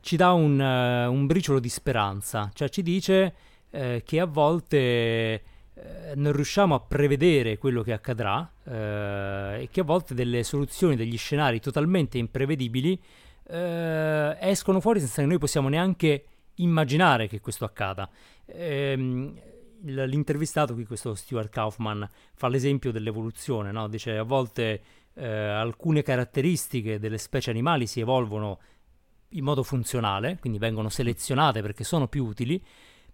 ci 0.00 0.16
dà 0.16 0.32
un, 0.32 0.58
uh, 0.58 1.12
un 1.12 1.26
briciolo 1.26 1.58
di 1.58 1.68
speranza, 1.68 2.48
cioè 2.54 2.70
ci 2.70 2.82
dice 2.82 3.34
eh, 3.70 4.02
che 4.06 4.20
a 4.20 4.24
volte 4.24 4.68
eh, 4.68 5.42
non 6.14 6.32
riusciamo 6.32 6.74
a 6.74 6.80
prevedere 6.80 7.58
quello 7.58 7.82
che 7.82 7.92
accadrà 7.92 8.50
e 8.68 9.68
che 9.70 9.80
a 9.80 9.84
volte 9.84 10.14
delle 10.14 10.42
soluzioni, 10.42 10.96
degli 10.96 11.16
scenari 11.16 11.60
totalmente 11.60 12.18
imprevedibili 12.18 13.00
escono 13.48 14.80
fuori 14.80 14.98
senza 14.98 15.20
che 15.20 15.28
noi 15.28 15.38
possiamo 15.38 15.68
neanche 15.68 16.24
immaginare 16.56 17.28
che 17.28 17.40
questo 17.40 17.64
accada. 17.64 18.08
Ehm, 18.46 19.38
l'intervistato 19.86 20.74
qui, 20.74 20.84
questo 20.84 21.14
Stuart 21.14 21.50
Kaufman, 21.50 22.08
fa 22.34 22.48
l'esempio 22.48 22.92
dell'evoluzione, 22.92 23.72
no? 23.72 23.88
dice 23.88 24.16
a 24.16 24.22
volte 24.22 24.82
eh, 25.14 25.26
alcune 25.26 26.02
caratteristiche 26.02 26.98
delle 26.98 27.18
specie 27.18 27.50
animali 27.50 27.86
si 27.86 28.00
evolvono 28.00 28.58
in 29.30 29.44
modo 29.44 29.62
funzionale, 29.62 30.38
quindi 30.40 30.58
vengono 30.58 30.88
selezionate 30.88 31.62
perché 31.62 31.84
sono 31.84 32.08
più 32.08 32.24
utili, 32.24 32.62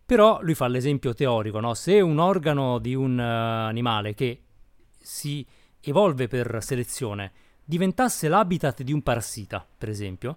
però 0.04 0.40
lui 0.42 0.54
fa 0.54 0.66
l'esempio 0.66 1.14
teorico, 1.14 1.61
no? 1.61 1.74
se 1.74 2.00
un 2.00 2.18
organo 2.18 2.78
di 2.78 2.94
un 2.94 3.18
uh, 3.18 3.68
animale 3.68 4.14
che 4.14 4.42
si 4.98 5.46
evolve 5.80 6.28
per 6.28 6.58
selezione 6.61 7.32
diventasse 7.64 8.28
l'habitat 8.28 8.82
di 8.82 8.92
un 8.92 9.02
parassita, 9.02 9.66
per 9.78 9.88
esempio, 9.88 10.37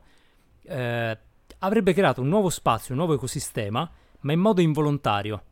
eh, 0.64 1.18
avrebbe 1.60 1.94
creato 1.94 2.22
un 2.22 2.28
nuovo 2.28 2.50
spazio, 2.50 2.94
un 2.94 3.00
nuovo 3.00 3.16
ecosistema, 3.16 3.90
ma 4.22 4.32
in 4.32 4.40
modo 4.40 4.62
involontario. 4.62 5.44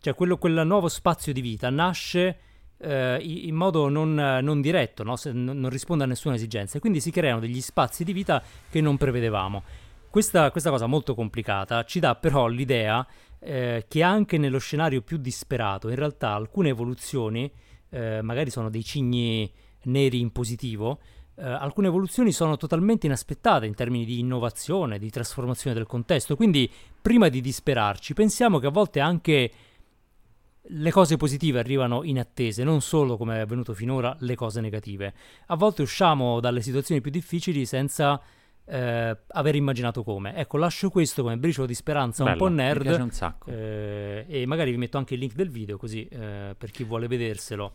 Cioè 0.00 0.14
quello, 0.14 0.38
quel 0.38 0.66
nuovo 0.66 0.88
spazio 0.88 1.32
di 1.32 1.40
vita 1.40 1.70
nasce 1.70 2.38
eh, 2.78 3.18
in 3.20 3.54
modo 3.54 3.88
non, 3.88 4.14
non 4.14 4.60
diretto, 4.60 5.02
no? 5.02 5.16
non, 5.32 5.58
non, 5.58 5.70
risponde 5.70 6.04
a 6.04 6.06
nessuna 6.06 6.34
esigenza 6.34 6.78
e 6.78 6.80
quindi 6.80 7.00
si 7.00 7.10
creano 7.10 7.40
degli 7.40 7.60
spazi 7.60 8.04
di 8.04 8.12
vita 8.12 8.42
che 8.70 8.80
non 8.80 8.96
prevedevamo. 8.96 9.62
Questa, 10.10 10.50
questa 10.50 10.70
cosa 10.70 10.86
molto 10.86 11.14
complicata 11.14 11.84
ci 11.84 12.00
dà 12.00 12.14
però 12.14 12.46
l'idea 12.46 13.06
eh, 13.40 13.84
che 13.88 14.02
anche 14.02 14.38
nello 14.38 14.58
scenario 14.58 15.02
più 15.02 15.18
disperato 15.18 15.88
in 15.88 15.96
realtà 15.96 16.32
alcune 16.32 16.70
evoluzioni, 16.70 17.50
eh, 17.90 18.22
magari 18.22 18.50
sono 18.50 18.70
dei 18.70 18.84
cigni 18.84 19.50
neri 19.84 20.20
in 20.20 20.32
positivo, 20.32 21.00
eh, 21.36 21.44
alcune 21.44 21.88
evoluzioni 21.88 22.32
sono 22.32 22.56
totalmente 22.56 23.06
inaspettate 23.06 23.66
in 23.66 23.74
termini 23.74 24.04
di 24.04 24.18
innovazione, 24.18 24.98
di 24.98 25.10
trasformazione 25.10 25.76
del 25.76 25.86
contesto. 25.86 26.36
Quindi, 26.36 26.70
prima 27.00 27.28
di 27.28 27.40
disperarci, 27.40 28.14
pensiamo 28.14 28.58
che 28.58 28.66
a 28.66 28.70
volte 28.70 29.00
anche 29.00 29.50
le 30.70 30.90
cose 30.90 31.16
positive 31.16 31.58
arrivano 31.58 32.02
inattese, 32.02 32.64
non 32.64 32.80
solo 32.80 33.16
come 33.16 33.36
è 33.36 33.40
avvenuto 33.40 33.72
finora 33.74 34.16
le 34.20 34.34
cose 34.34 34.60
negative. 34.60 35.14
A 35.46 35.56
volte 35.56 35.82
usciamo 35.82 36.40
dalle 36.40 36.60
situazioni 36.60 37.00
più 37.00 37.10
difficili 37.10 37.64
senza 37.64 38.20
eh, 38.64 39.16
aver 39.26 39.54
immaginato 39.54 40.02
come. 40.02 40.34
Ecco, 40.34 40.58
lascio 40.58 40.90
questo 40.90 41.22
come 41.22 41.38
briciolo 41.38 41.66
di 41.66 41.74
speranza 41.74 42.22
Bello, 42.22 42.34
un 42.34 42.38
po' 42.38 42.54
nerd. 42.54 42.78
Mi 42.78 42.88
piace 42.88 43.02
un 43.02 43.10
sacco. 43.10 43.50
Eh, 43.50 44.26
e 44.28 44.46
magari 44.46 44.70
vi 44.70 44.76
metto 44.76 44.98
anche 44.98 45.14
il 45.14 45.20
link 45.20 45.34
del 45.34 45.48
video 45.48 45.78
così 45.78 46.06
eh, 46.06 46.54
per 46.56 46.70
chi 46.70 46.84
vuole 46.84 47.06
vederselo. 47.06 47.72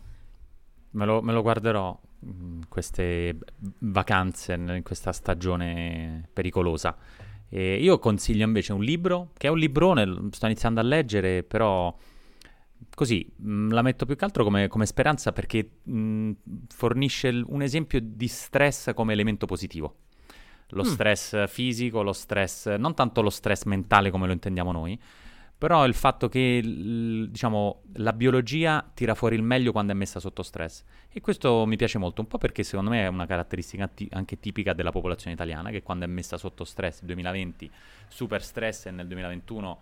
Me 0.91 1.05
lo, 1.05 1.21
me 1.21 1.33
lo 1.33 1.41
guarderò 1.41 1.99
mm, 2.25 2.61
queste 2.69 3.35
vacanze 3.79 4.53
in 4.53 4.81
questa 4.83 5.11
stagione 5.11 6.29
pericolosa. 6.31 6.95
E 7.49 7.75
io 7.75 7.99
consiglio 7.99 8.45
invece 8.45 8.73
un 8.73 8.83
libro, 8.83 9.31
che 9.37 9.47
è 9.47 9.49
un 9.49 9.57
librone, 9.57 10.29
sto 10.31 10.45
iniziando 10.45 10.79
a 10.79 10.83
leggere, 10.83 11.43
però 11.43 11.95
così 12.93 13.25
mh, 13.35 13.51
mm, 13.51 13.71
la 13.71 13.81
metto 13.81 14.05
più 14.05 14.15
che 14.15 14.25
altro 14.25 14.43
come, 14.43 14.67
come 14.67 14.85
speranza 14.85 15.31
perché 15.31 15.69
mh, 15.83 15.97
mm, 15.97 16.31
fornisce 16.69 17.31
l- 17.31 17.45
un 17.47 17.61
esempio 17.61 17.99
di 18.01 18.27
stress 18.27 18.93
come 18.93 19.13
elemento 19.13 19.45
positivo. 19.45 19.95
Lo 20.69 20.83
mm. 20.83 20.87
stress 20.87 21.47
fisico, 21.47 22.01
lo 22.01 22.13
stress, 22.13 22.75
non 22.75 22.93
tanto 22.93 23.21
lo 23.21 23.29
stress 23.29 23.63
mentale 23.63 24.09
come 24.09 24.25
lo 24.25 24.33
intendiamo 24.33 24.71
noi, 24.71 24.99
però 25.63 25.85
il 25.85 25.93
fatto 25.93 26.27
che 26.27 26.61
diciamo, 26.61 27.83
la 27.93 28.11
biologia 28.11 28.85
tira 28.93 29.15
fuori 29.15 29.35
il 29.35 29.43
meglio 29.43 29.71
quando 29.71 29.93
è 29.93 29.95
messa 29.95 30.19
sotto 30.19 30.43
stress. 30.43 30.83
E 31.09 31.21
questo 31.21 31.65
mi 31.65 31.77
piace 31.77 31.97
molto, 31.97 32.21
un 32.21 32.27
po' 32.27 32.37
perché 32.37 32.63
secondo 32.63 32.89
me 32.89 33.03
è 33.03 33.07
una 33.07 33.25
caratteristica 33.25 33.87
t- 33.87 34.07
anche 34.11 34.39
tipica 34.39 34.73
della 34.73 34.91
popolazione 34.91 35.35
italiana, 35.35 35.69
che 35.69 35.81
quando 35.81 36.03
è 36.05 36.07
messa 36.07 36.37
sotto 36.37 36.65
stress, 36.65 36.99
nel 36.99 37.15
2020 37.15 37.71
super 38.09 38.43
stress 38.43 38.87
e 38.87 38.91
nel 38.91 39.07
2021 39.07 39.79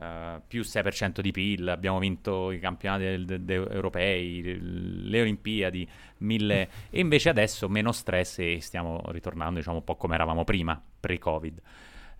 eh, 0.00 0.40
più 0.46 0.62
6% 0.62 1.20
di 1.20 1.30
PIL, 1.30 1.68
abbiamo 1.68 1.98
vinto 1.98 2.50
i 2.50 2.58
campionati 2.58 3.02
del, 3.04 3.24
de, 3.24 3.44
de, 3.44 3.54
europei, 3.54 4.58
le 4.60 5.20
Olimpiadi, 5.20 5.88
mille... 6.18 6.68
e 6.90 7.00
invece 7.00 7.28
adesso 7.28 7.68
meno 7.68 7.92
stress 7.92 8.38
e 8.38 8.58
stiamo 8.60 9.00
ritornando 9.08 9.58
diciamo 9.58 9.78
un 9.78 9.84
po' 9.84 9.96
come 9.96 10.14
eravamo 10.14 10.44
prima, 10.44 10.80
pre-Covid. 11.00 11.60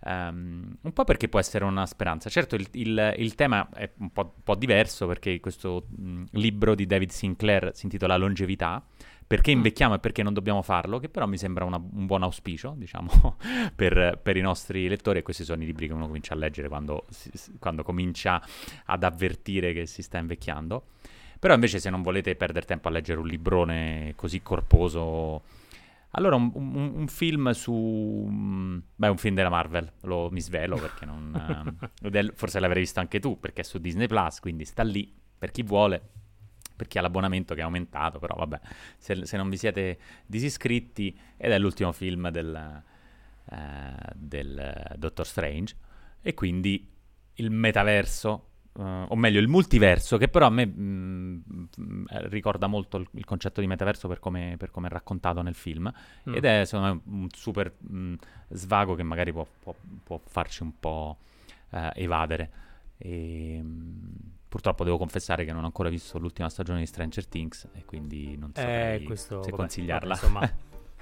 Um, 0.05 0.75
un 0.81 0.91
po' 0.91 1.05
perché 1.05 1.29
può 1.29 1.39
essere 1.39 1.63
una 1.63 1.85
speranza. 1.85 2.29
Certo, 2.29 2.55
il, 2.55 2.67
il, 2.73 3.13
il 3.17 3.35
tema 3.35 3.69
è 3.73 3.89
un 3.99 4.11
po', 4.11 4.33
un 4.35 4.43
po', 4.43 4.55
diverso 4.55 5.07
perché 5.07 5.39
questo 5.39 5.87
mh, 5.89 6.23
libro 6.31 6.75
di 6.75 6.85
David 6.85 7.11
Sinclair 7.11 7.71
si 7.73 7.85
intitola 7.85 8.17
Longevità. 8.17 8.83
Perché 9.25 9.51
mm. 9.51 9.55
invecchiamo 9.55 9.95
e 9.95 9.99
perché 9.99 10.23
non 10.23 10.33
dobbiamo 10.33 10.61
farlo, 10.61 10.99
che 10.99 11.09
però 11.09 11.25
mi 11.27 11.37
sembra 11.37 11.65
una, 11.65 11.77
un 11.77 12.05
buon 12.05 12.23
auspicio, 12.23 12.73
diciamo, 12.77 13.37
per, 13.75 14.19
per, 14.21 14.37
i 14.37 14.41
nostri 14.41 14.87
lettori. 14.87 15.19
E 15.19 15.21
questi 15.21 15.43
sono 15.43 15.63
i 15.63 15.65
libri 15.65 15.87
che 15.87 15.93
uno 15.93 16.07
comincia 16.07 16.33
a 16.33 16.37
leggere 16.37 16.67
quando, 16.67 17.05
si, 17.09 17.31
quando 17.59 17.83
comincia 17.83 18.41
ad 18.85 19.03
avvertire 19.03 19.73
che 19.73 19.85
si 19.85 20.01
sta 20.01 20.17
invecchiando. 20.17 20.85
Però 21.39 21.53
invece 21.53 21.79
se 21.79 21.89
non 21.89 22.01
volete 22.01 22.35
perdere 22.35 22.65
tempo 22.65 22.87
a 22.87 22.91
leggere 22.91 23.19
un 23.19 23.27
librone 23.27 24.13
così 24.15 24.41
corposo 24.41 25.41
allora, 26.15 26.35
un, 26.35 26.51
un, 26.53 26.91
un, 26.95 27.07
film 27.07 27.49
su... 27.51 28.27
Beh, 28.95 29.07
un 29.07 29.17
film 29.17 29.33
della 29.33 29.49
Marvel, 29.49 29.91
lo 30.01 30.29
mi 30.29 30.41
svelo 30.41 30.75
perché 30.75 31.05
non... 31.05 31.79
eh, 32.01 32.31
forse 32.35 32.59
l'avrai 32.59 32.81
visto 32.81 32.99
anche 32.99 33.19
tu, 33.19 33.39
perché 33.39 33.61
è 33.61 33.63
su 33.63 33.79
Disney+, 33.79 34.05
Plus, 34.05 34.39
quindi 34.39 34.63
sta 34.63 34.83
lì 34.83 35.11
per 35.35 35.49
chi 35.49 35.63
vuole, 35.63 36.09
per 36.83 36.87
chi 36.87 36.97
ha 36.97 37.01
l'abbonamento 37.01 37.55
che 37.55 37.61
è 37.61 37.63
aumentato, 37.63 38.19
però 38.19 38.35
vabbè, 38.35 38.59
se, 38.97 39.25
se 39.25 39.37
non 39.37 39.49
vi 39.49 39.57
siete 39.57 39.97
disiscritti, 40.25 41.17
ed 41.37 41.51
è 41.51 41.57
l'ultimo 41.57 41.93
film 41.93 42.29
del, 42.29 42.83
eh, 43.49 44.13
del 44.13 44.93
Doctor 44.97 45.25
Strange, 45.25 45.75
e 46.21 46.33
quindi 46.33 46.89
il 47.35 47.51
metaverso 47.51 48.49
Uh, 48.73 49.05
o 49.07 49.15
meglio 49.15 49.39
il 49.39 49.47
multiverso, 49.47 50.17
che 50.17 50.29
però 50.29 50.47
a 50.47 50.49
me 50.49 50.65
mh, 50.65 51.43
mh, 51.77 52.05
ricorda 52.29 52.65
molto 52.65 52.97
il, 52.97 53.07
il, 53.11 53.23
concetto 53.23 53.61
di 53.61 53.67
metaverso 53.67 54.07
per 54.07 54.17
come, 54.17 54.55
per 54.57 54.71
come, 54.71 54.87
è 54.87 54.89
raccontato 54.89 55.43
nel 55.43 55.53
film, 55.53 55.93
mm. 56.27 56.33
ed 56.33 56.43
è 56.43 56.65
secondo 56.65 56.91
me 56.91 57.01
un 57.05 57.27
super 57.29 57.71
mh, 57.77 58.15
svago 58.49 58.95
che 58.95 59.03
magari 59.03 59.31
può, 59.31 59.45
può, 59.61 59.75
può 60.03 60.19
farci 60.25 60.63
un 60.63 60.71
po' 60.79 61.17
uh, 61.69 61.89
evadere. 61.93 62.51
E, 62.97 63.63
purtroppo 64.53 64.83
devo 64.83 64.99
confessare 64.99 65.45
che 65.45 65.51
non 65.51 65.63
ho 65.63 65.65
ancora 65.65 65.89
visto 65.89 66.19
l'ultima 66.19 66.47
stagione 66.47 66.77
di 66.77 66.85
Stranger 66.85 67.25
Things 67.25 67.67
e 67.73 67.85
quindi 67.85 68.37
non 68.37 68.51
so 68.53 68.61
eh, 68.61 69.03
se 69.15 69.35
vabbè, 69.35 69.49
consigliarla. 69.49 70.13
Vabbè, 70.13 70.27
insomma, 70.27 70.55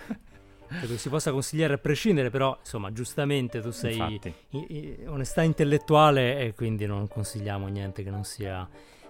credo 0.80 0.98
si 0.98 1.10
possa 1.10 1.34
consigliare 1.34 1.74
a 1.74 1.78
prescindere, 1.78 2.30
però 2.30 2.56
insomma, 2.58 2.94
giustamente 2.94 3.60
tu 3.60 3.72
sei 3.72 4.18
i, 4.52 4.74
i, 4.74 5.06
onestà 5.06 5.42
intellettuale 5.42 6.40
e 6.40 6.54
quindi 6.54 6.86
non 6.86 7.10
consigliamo 7.10 7.68
niente 7.68 8.04
che 8.04 8.10
non 8.10 8.24
sia 8.24 8.66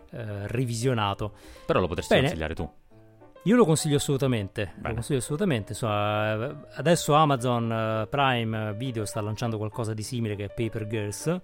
eh, 0.10 0.48
revisionato. 0.48 1.34
Però 1.68 1.80
lo 1.80 1.86
potresti 1.86 2.16
Bene. 2.16 2.26
consigliare 2.26 2.56
tu. 2.56 2.68
Io 3.44 3.56
lo 3.56 3.66
consiglio 3.66 3.98
assolutamente, 3.98 4.72
Bene. 4.74 4.88
lo 4.88 4.94
consiglio 4.96 5.20
assolutamente. 5.20 5.74
Insomma, 5.74 6.66
adesso 6.74 7.14
Amazon 7.14 7.70
uh, 7.70 8.10
Prime 8.10 8.74
Video 8.74 9.06
sta 9.06 9.22
lanciando 9.22 9.58
qualcosa 9.58 9.94
di 9.94 10.02
simile 10.02 10.36
che 10.36 10.46
è 10.46 10.50
Paper 10.52 10.88
Girls. 10.88 11.40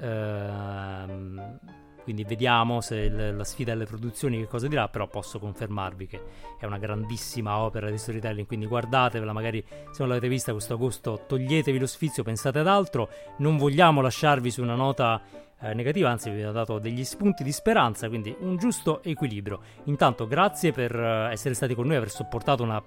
Uh, 0.00 1.78
quindi 2.02 2.24
vediamo 2.24 2.80
se 2.80 2.96
il, 2.96 3.36
la 3.36 3.44
sfida 3.44 3.72
delle 3.72 3.84
produzioni 3.84 4.38
che 4.38 4.46
cosa 4.46 4.68
dirà, 4.68 4.88
però 4.88 5.06
posso 5.06 5.38
confermarvi 5.38 6.06
che 6.06 6.22
è 6.58 6.66
una 6.66 6.78
grandissima 6.78 7.58
opera 7.58 7.90
di 7.90 7.98
storytelling, 7.98 8.46
quindi 8.46 8.66
guardatevela, 8.66 9.32
magari 9.32 9.64
se 9.68 9.96
non 9.98 10.08
l'avete 10.08 10.28
vista 10.28 10.52
questo 10.52 10.74
agosto 10.74 11.24
toglietevi 11.26 11.78
lo 11.78 11.86
sfizio, 11.86 12.22
pensate 12.22 12.58
ad 12.58 12.66
altro, 12.66 13.08
non 13.38 13.56
vogliamo 13.56 14.00
lasciarvi 14.00 14.50
su 14.50 14.62
una 14.62 14.74
nota 14.74 15.20
eh, 15.60 15.74
negativa, 15.74 16.10
anzi 16.10 16.30
vi 16.30 16.36
abbiamo 16.36 16.52
dato 16.52 16.78
degli 16.78 17.04
spunti 17.04 17.42
di 17.42 17.52
speranza, 17.52 18.08
quindi 18.08 18.34
un 18.40 18.56
giusto 18.56 19.02
equilibrio. 19.02 19.60
Intanto 19.84 20.26
grazie 20.26 20.72
per 20.72 20.94
eh, 20.94 21.32
essere 21.32 21.54
stati 21.54 21.74
con 21.74 21.86
noi, 21.86 21.96
aver 21.96 22.10
sopportato 22.10 22.62
una 22.62 22.82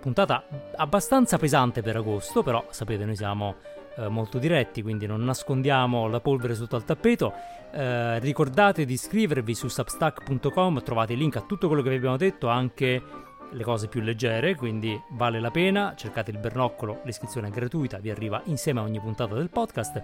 puntata 0.00 0.44
abbastanza 0.76 1.38
pesante 1.38 1.82
per 1.82 1.96
agosto, 1.96 2.42
però 2.42 2.64
sapete 2.70 3.04
noi 3.04 3.16
siamo 3.16 3.56
eh, 3.96 4.08
molto 4.08 4.38
diretti, 4.38 4.82
quindi 4.82 5.06
non 5.06 5.22
nascondiamo 5.24 6.08
la 6.08 6.20
polvere 6.20 6.54
sotto 6.54 6.76
al 6.76 6.84
tappeto. 6.84 7.32
Eh, 7.72 8.18
ricordate 8.18 8.84
di 8.84 8.94
iscrivervi 8.94 9.54
su 9.54 9.68
substack.com, 9.68 10.82
trovate 10.82 11.12
il 11.12 11.18
link 11.18 11.36
a 11.36 11.42
tutto 11.42 11.66
quello 11.66 11.82
che 11.82 11.90
vi 11.90 11.96
abbiamo 11.96 12.16
detto, 12.16 12.48
anche 12.48 13.02
le 13.50 13.64
cose 13.64 13.88
più 13.88 14.00
leggere, 14.00 14.54
quindi 14.54 14.98
vale 15.10 15.40
la 15.40 15.50
pena, 15.50 15.94
cercate 15.96 16.30
il 16.30 16.38
bernoccolo, 16.38 17.00
l'iscrizione 17.04 17.48
è 17.48 17.50
gratuita, 17.50 17.98
vi 17.98 18.10
arriva 18.10 18.40
insieme 18.46 18.80
a 18.80 18.82
ogni 18.82 19.00
puntata 19.00 19.34
del 19.34 19.50
podcast. 19.50 20.02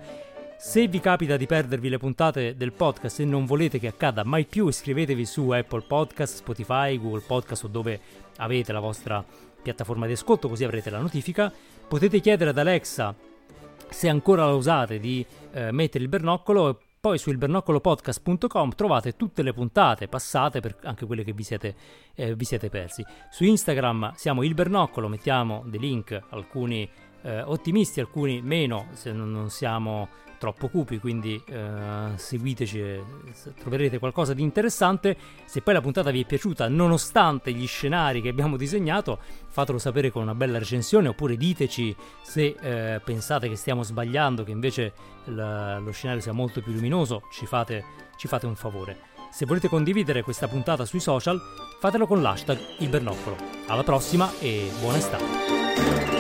Se 0.59 0.89
vi 0.89 0.99
capita 0.99 1.37
di 1.37 1.47
perdervi 1.47 1.89
le 1.89 1.99
puntate 1.99 2.57
del 2.57 2.73
podcast 2.73 3.21
e 3.21 3.25
non 3.25 3.47
volete 3.47 3.79
che 3.79 3.87
accada 3.87 4.25
mai 4.25 4.45
più, 4.45 4.67
iscrivetevi 4.67 5.25
su 5.25 5.49
Apple 5.51 5.85
Podcast, 5.87 6.39
Spotify, 6.39 6.99
Google 6.99 7.23
Podcast 7.25 7.65
o 7.65 7.69
dove 7.69 8.01
avete 8.39 8.73
la 8.73 8.81
vostra 8.81 9.25
piattaforma 9.63 10.07
di 10.07 10.13
ascolto, 10.13 10.49
così 10.49 10.65
avrete 10.65 10.91
la 10.91 10.99
notifica. 10.99 11.53
Potete 11.87 12.21
chiedere 12.21 12.51
ad 12.51 12.59
Alexa 12.59 13.15
se 13.91 14.09
ancora 14.09 14.45
la 14.47 14.55
usate, 14.55 14.99
di 14.99 15.25
eh, 15.53 15.71
mettere 15.73 16.05
il 16.05 16.11
bernoccolo. 16.11 16.81
Poi 17.01 17.17
su 17.17 17.31
ilbernoccolopodcast.com 17.31 18.71
trovate 18.75 19.15
tutte 19.15 19.43
le 19.43 19.53
puntate 19.53 20.09
passate, 20.09 20.61
per 20.61 20.79
anche 20.83 21.07
quelle 21.07 21.23
che 21.23 21.33
vi 21.33 21.45
siete, 21.45 21.75
eh, 22.15 22.35
vi 22.35 22.45
siete 22.45 22.69
persi. 22.71 23.05
Su 23.31 23.45
Instagram 23.45 24.15
siamo 24.17 24.43
il 24.43 24.53
bernoccolo, 24.53 25.07
mettiamo 25.07 25.63
dei 25.67 25.79
link, 25.79 26.21
alcuni 26.31 26.89
eh, 27.23 27.43
ottimisti, 27.43 28.01
alcuni 28.01 28.41
meno, 28.43 28.89
se 28.93 29.13
non, 29.13 29.51
siamo 29.51 30.09
troppo 30.39 30.69
cupi, 30.69 30.99
quindi 30.99 31.43
eh, 31.47 32.13
seguiteci 32.15 33.03
troverete 33.59 33.99
qualcosa 33.99 34.35
di 34.35 34.43
interessante. 34.43 35.17
Se 35.45 35.61
poi 35.63 35.75
la 35.75 35.81
puntata 35.81 36.11
vi 36.11 36.23
è 36.23 36.27
piaciuta, 36.27 36.69
nonostante 36.69 37.53
gli 37.53 37.67
scenari 37.67 38.21
che 38.21 38.29
abbiamo 38.29 38.57
disegnato, 38.57 39.19
fatelo 39.49 39.79
sapere 39.79 40.11
con 40.11 40.23
una 40.23 40.35
bella 40.35 40.59
recensione 40.59 41.09
oppure 41.09 41.37
diteci 41.37 41.95
se 42.23 42.55
eh, 42.61 43.01
pensate 43.05 43.49
che 43.49 43.57
stiamo 43.57 43.83
sbagliando, 43.83 44.45
che 44.45 44.53
invece 44.53 44.93
l- 45.25 45.83
lo 45.83 45.91
scenario 45.91 46.23
sia 46.23 46.33
molto 46.33 46.61
più 46.61 46.73
luminoso, 46.73 47.23
ci 47.33 47.47
fate, 47.47 47.85
ci 48.17 48.29
fate 48.29 48.47
un 48.47 48.55
favore. 48.55 49.17
Se 49.31 49.45
volete 49.45 49.69
condividere 49.69 50.23
questa 50.23 50.49
puntata 50.49 50.85
sui 50.85 51.01
social, 51.01 51.39
fatelo 51.81 52.07
con 52.07 52.23
l'hashtag 52.23 52.59
il 52.79 52.89
bernoccolo. 52.89 53.37
Alla 53.67 53.85
prossima 53.85 54.33
e 54.41 54.71
buona 54.81 54.97
estate! 54.97 56.18